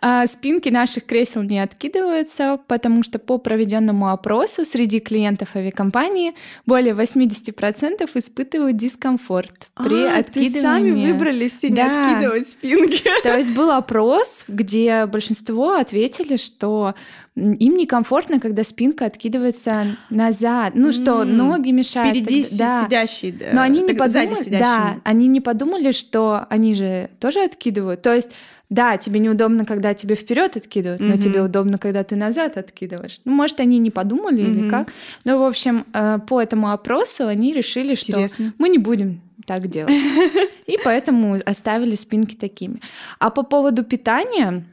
[0.00, 6.34] А, спинки наших кресел не откидываются, потому что по проведенному опросу среди клиентов авиакомпании
[6.66, 10.60] более 80% испытывают дискомфорт при а, откидывании.
[10.60, 13.02] сами выбрали не откидывать спинки.
[13.22, 16.94] То есть был опрос, где большинство ответили, что
[17.38, 20.72] им некомфортно, когда спинка откидывается назад.
[20.74, 22.16] Ну что, ноги мешают.
[22.16, 22.84] Впереди да.
[22.84, 23.46] сидящий, да.
[23.52, 28.02] Но они не подумали, да, они не подумали, что они же тоже откидывают.
[28.02, 28.30] То есть
[28.70, 31.08] да, тебе неудобно, когда тебе вперед откидывают, mm-hmm.
[31.08, 33.20] но тебе удобно, когда ты назад откидываешь.
[33.24, 34.60] Ну, может, они не подумали mm-hmm.
[34.60, 34.92] или как.
[35.24, 38.48] Но, в общем, э, по этому опросу они решили, Интересно.
[38.48, 39.94] что мы не будем так делать.
[40.66, 42.82] И поэтому оставили спинки такими.
[43.18, 44.64] А по поводу питания,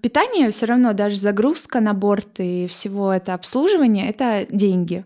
[0.00, 5.04] питание все равно, даже загрузка на борт и всего это обслуживание, это деньги.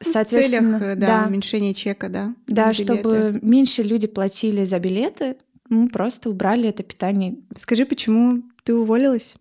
[0.00, 2.34] Соответственно, в целях, да, да, уменьшения чека, да.
[2.46, 5.36] Да, чтобы меньше люди платили за билеты,
[5.68, 7.36] мы просто убрали это питание.
[7.56, 9.34] Скажи, почему ты уволилась?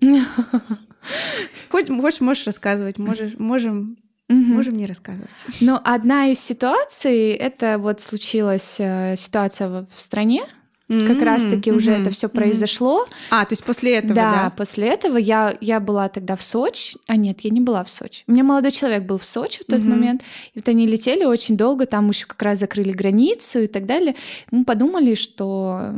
[1.70, 3.96] Хочешь, можешь рассказывать, можешь, можем
[4.28, 4.38] Угу.
[4.38, 5.28] Можем не рассказывать.
[5.60, 10.44] Но одна из ситуаций, это вот случилась э, ситуация в стране,
[10.92, 11.06] Mm-hmm.
[11.06, 11.76] Как раз-таки mm-hmm.
[11.76, 13.06] уже это все произошло.
[13.30, 14.32] А, то есть после этого, да?
[14.32, 16.98] Да, после этого я, я была тогда в Сочи.
[17.06, 18.24] А нет, я не была в Сочи.
[18.26, 19.88] У меня молодой человек был в Сочи в тот mm-hmm.
[19.88, 20.22] момент.
[20.54, 24.14] И вот они летели очень долго, там еще как раз закрыли границу и так далее.
[24.50, 25.92] Мы подумали, что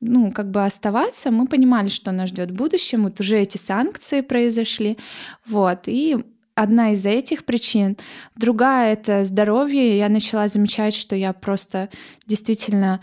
[0.00, 3.04] ну, как бы оставаться, мы понимали, что нас ждет в будущем.
[3.04, 4.98] Вот уже эти санкции произошли.
[5.46, 5.80] Вот.
[5.86, 6.16] И
[6.54, 7.96] одна из этих причин.
[8.34, 9.98] Другая— это здоровье.
[9.98, 11.90] Я начала замечать, что я просто
[12.26, 13.00] действительно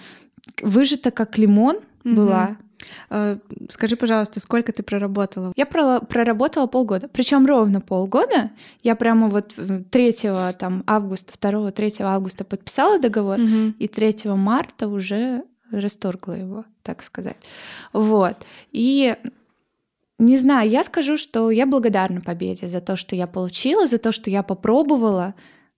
[0.62, 2.16] выжата как лимон угу.
[2.16, 2.58] была.
[3.10, 3.38] А,
[3.70, 5.54] скажи, пожалуйста, сколько ты проработала?
[5.56, 8.52] Я проработала полгода, причем ровно полгода.
[8.82, 9.56] Я прямо вот
[9.92, 10.14] 3
[10.60, 13.74] там, августа, 2-3 августа подписала договор, угу.
[13.80, 17.38] и 3 марта уже расторгла его, так сказать.
[17.94, 18.38] Вот.
[18.72, 19.16] И
[20.20, 24.12] не знаю, я скажу, что я благодарна победе за то, что я получила, за то,
[24.12, 25.34] что я попробовала,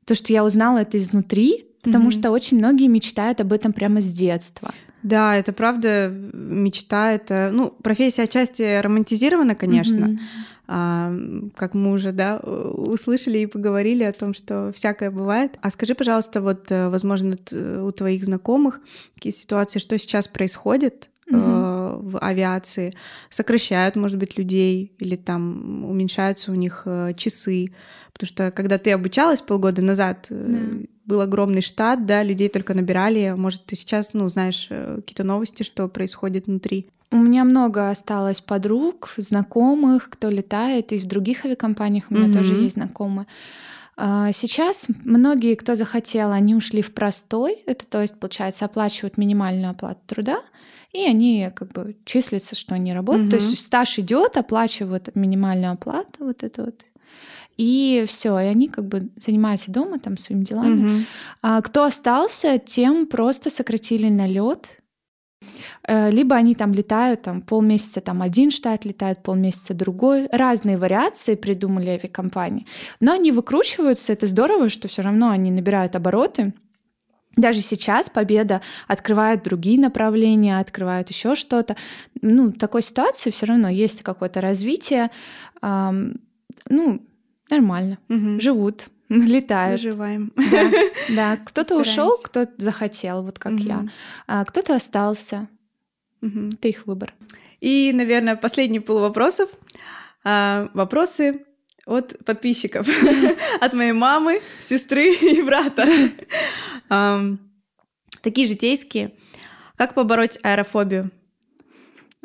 [0.06, 2.20] то, что я узнала это изнутри, потому mm-hmm.
[2.20, 4.72] что очень многие мечтают об этом прямо с детства.
[5.04, 7.14] Да, это правда мечта.
[7.14, 10.06] Это, ну, профессия отчасти романтизирована, конечно.
[10.06, 10.20] Mm-hmm.
[10.68, 11.14] А,
[11.56, 15.60] как мы уже, да, услышали и поговорили о том, что всякое бывает.
[15.62, 17.38] А скажи, пожалуйста, вот, э, возможно,
[17.84, 18.82] у твоих знакомых
[19.14, 21.10] какие ситуации, что сейчас происходит?
[21.30, 22.02] mm-hmm.
[22.02, 22.94] в авиации,
[23.30, 27.74] сокращают, может быть, людей или там уменьшаются у них э, часы,
[28.14, 30.90] потому что когда ты обучалась полгода назад, mm-hmm.
[31.06, 35.88] Был огромный штат, да, людей только набирали, может, ты сейчас, ну, знаешь какие-то новости, что
[35.88, 36.88] происходит внутри?
[37.12, 42.34] У меня много осталось подруг, знакомых, кто летает, и в других авиакомпаниях у меня mm-hmm.
[42.34, 43.28] тоже есть знакомые.
[43.98, 49.72] А, сейчас многие, кто захотел, они ушли в простой, это то есть, получается, оплачивают минимальную
[49.72, 50.42] оплату труда,
[50.92, 53.34] и они как бы числятся, что они работают.
[53.34, 53.40] Угу.
[53.40, 56.82] То есть стаж идет, оплачивают минимальную оплату, вот это вот.
[57.58, 60.82] И все, и они как бы занимаются дома там своими делами.
[60.82, 61.04] Угу.
[61.42, 64.68] А кто остался, тем просто сократили налет.
[65.88, 70.28] Э, либо они там летают, там полмесяца там один штат летает, полмесяца другой.
[70.32, 72.66] Разные вариации придумали авиакомпании.
[73.00, 76.54] Но они выкручиваются, это здорово, что все равно они набирают обороты.
[77.36, 81.76] Даже сейчас Победа открывает другие направления, открывает еще что-то.
[82.22, 85.12] Ну, в такой ситуации все равно есть какое-то развитие.
[85.62, 86.22] Эм,
[86.70, 87.06] ну,
[87.50, 87.98] нормально.
[88.10, 88.40] Угу.
[88.40, 89.82] Живут, летают.
[89.82, 90.32] Выживаем.
[90.36, 90.72] Да,
[91.10, 91.38] да.
[91.46, 93.64] кто-то ушел, кто-то захотел, вот как угу.
[93.64, 93.88] я.
[94.28, 95.48] А кто-то остался.
[96.22, 96.50] Угу.
[96.54, 97.14] Это их выбор.
[97.62, 99.50] И, наверное, последний пол вопросов.
[100.24, 101.46] А, вопросы
[101.86, 102.88] от подписчиков,
[103.62, 105.88] от моей мамы, сестры и брата.
[108.22, 109.14] Такие житейские.
[109.76, 111.12] Как побороть аэрофобию?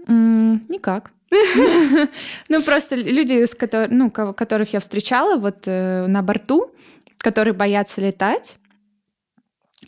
[0.07, 1.13] Никак.
[2.49, 3.57] Ну, просто люди, с
[3.91, 6.73] ну, которых я встречала вот э, на борту,
[7.19, 8.59] которые боятся летать,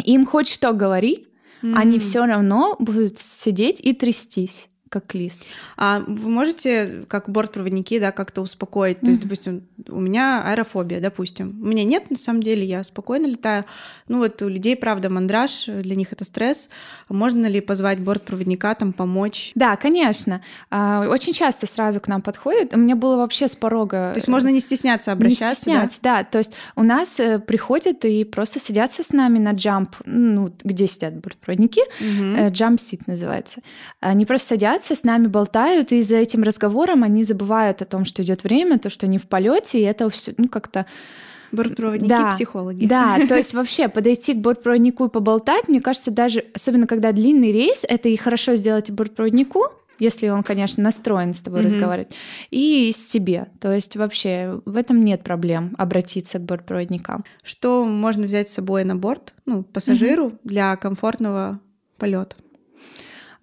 [0.04, 1.26] им хоть что говори,
[1.62, 5.40] они все равно будут сидеть и трястись как лист.
[5.78, 8.98] А вы можете, как бортпроводники, да, как-то успокоить?
[8.98, 9.04] Mm-hmm.
[9.04, 11.58] То есть, допустим, у меня аэрофобия, допустим.
[11.62, 13.64] У меня нет, на самом деле, я спокойно летаю.
[14.08, 16.68] Ну вот у людей, правда, мандраж, для них это стресс.
[17.08, 19.52] Можно ли позвать бортпроводника, там, помочь?
[19.54, 20.42] Да, конечно.
[20.70, 22.74] А, очень часто сразу к нам подходят.
[22.74, 24.10] У меня было вообще с порога...
[24.12, 26.16] То есть можно не стесняться обращаться, Не стесняться, да?
[26.18, 26.24] да.
[26.24, 30.86] То есть у нас э, приходят и просто садятся с нами на джамп, ну, где
[30.86, 31.80] сидят бортпроводники,
[32.50, 33.04] джамп-сит mm-hmm.
[33.06, 33.60] называется.
[34.00, 38.04] Они просто садятся садятся, с нами болтают, и за этим разговором они забывают о том,
[38.04, 40.86] что идет время, то, что они в полете, и это все, ну, как-то
[41.52, 42.86] Бортпроводники, да, психологи.
[42.86, 47.52] Да, то есть вообще подойти к бортпроводнику и поболтать, мне кажется, даже, особенно когда длинный
[47.52, 49.60] рейс, это и хорошо сделать бортпроводнику,
[49.98, 51.64] если он, конечно, настроен с тобой mm-hmm.
[51.64, 52.12] разговаривать,
[52.50, 53.48] и себе.
[53.60, 57.22] То есть вообще в этом нет проблем обратиться к бортпроводникам.
[57.44, 60.38] Что можно взять с собой на борт, ну, пассажиру mm-hmm.
[60.44, 61.60] для комфортного
[61.98, 62.34] полета?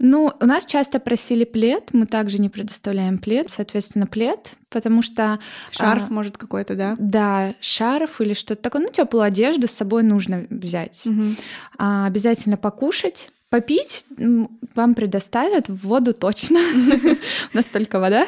[0.01, 5.39] Ну, у нас часто просили плед, мы также не предоставляем плед, соответственно, плед, потому что...
[5.71, 6.95] Шарф, а, может, какой-то, да?
[6.97, 8.81] Да, шарф или что-то такое.
[8.83, 11.05] Ну, теплую одежду с собой нужно взять.
[11.05, 11.23] Угу.
[11.77, 13.29] А, обязательно покушать.
[13.49, 14.05] Попить
[14.75, 16.59] вам предоставят, воду точно,
[17.53, 18.27] у нас только вода.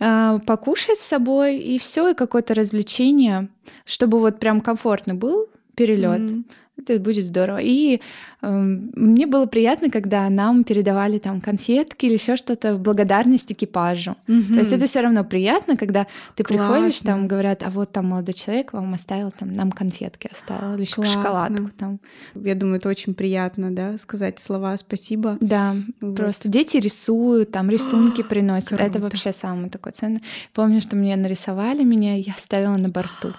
[0.00, 3.48] А, покушать с собой и все, и какое-то развлечение,
[3.86, 5.48] чтобы вот прям комфортно был
[5.78, 6.44] перелет.
[6.78, 7.58] Это будет здорово.
[7.60, 8.00] И
[8.40, 14.16] э, мне было приятно, когда нам передавали там конфетки или еще что-то в благодарность экипажу.
[14.28, 14.52] Mm-hmm.
[14.52, 16.06] То есть это все равно приятно, когда
[16.36, 16.66] ты Классно.
[16.68, 20.82] приходишь, там говорят, а вот там молодой человек вам оставил там нам конфетки оставил или
[20.82, 21.98] еще шоколадку там.
[22.36, 25.36] Я думаю, это очень приятно, да, сказать слова спасибо.
[25.40, 26.16] Да, вот.
[26.16, 28.68] просто дети рисуют, там рисунки приносят.
[28.68, 28.84] Круто.
[28.84, 30.22] Это вообще самое такое ценное.
[30.54, 33.32] Помню, что мне нарисовали меня, я оставила на борту.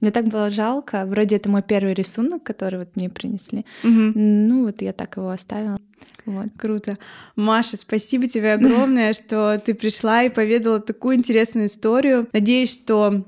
[0.00, 1.04] Мне так было жалко.
[1.06, 3.64] Вроде это мой первый рисунок, который вот мне принесли.
[3.82, 4.12] Угу.
[4.14, 5.78] Ну вот я так его оставила.
[6.26, 6.46] Вот.
[6.56, 6.96] Круто.
[7.36, 12.28] Маша, спасибо тебе огромное, что ты пришла и поведала такую интересную историю.
[12.32, 13.24] Надеюсь, что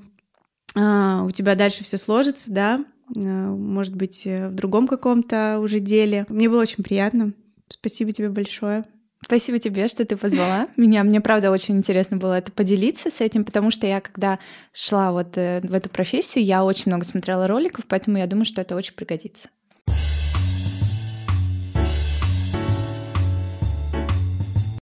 [0.77, 2.85] а, у тебя дальше все сложится, да?
[3.17, 6.27] А, может быть, в другом каком-то уже деле.
[6.29, 7.33] Мне было очень приятно.
[7.69, 8.85] Спасибо тебе большое.
[9.31, 11.05] Спасибо тебе, что ты позвала меня.
[11.05, 14.41] Мне, правда, очень интересно было это поделиться с этим, потому что я, когда
[14.73, 18.61] шла вот э, в эту профессию, я очень много смотрела роликов, поэтому я думаю, что
[18.61, 19.49] это очень пригодится.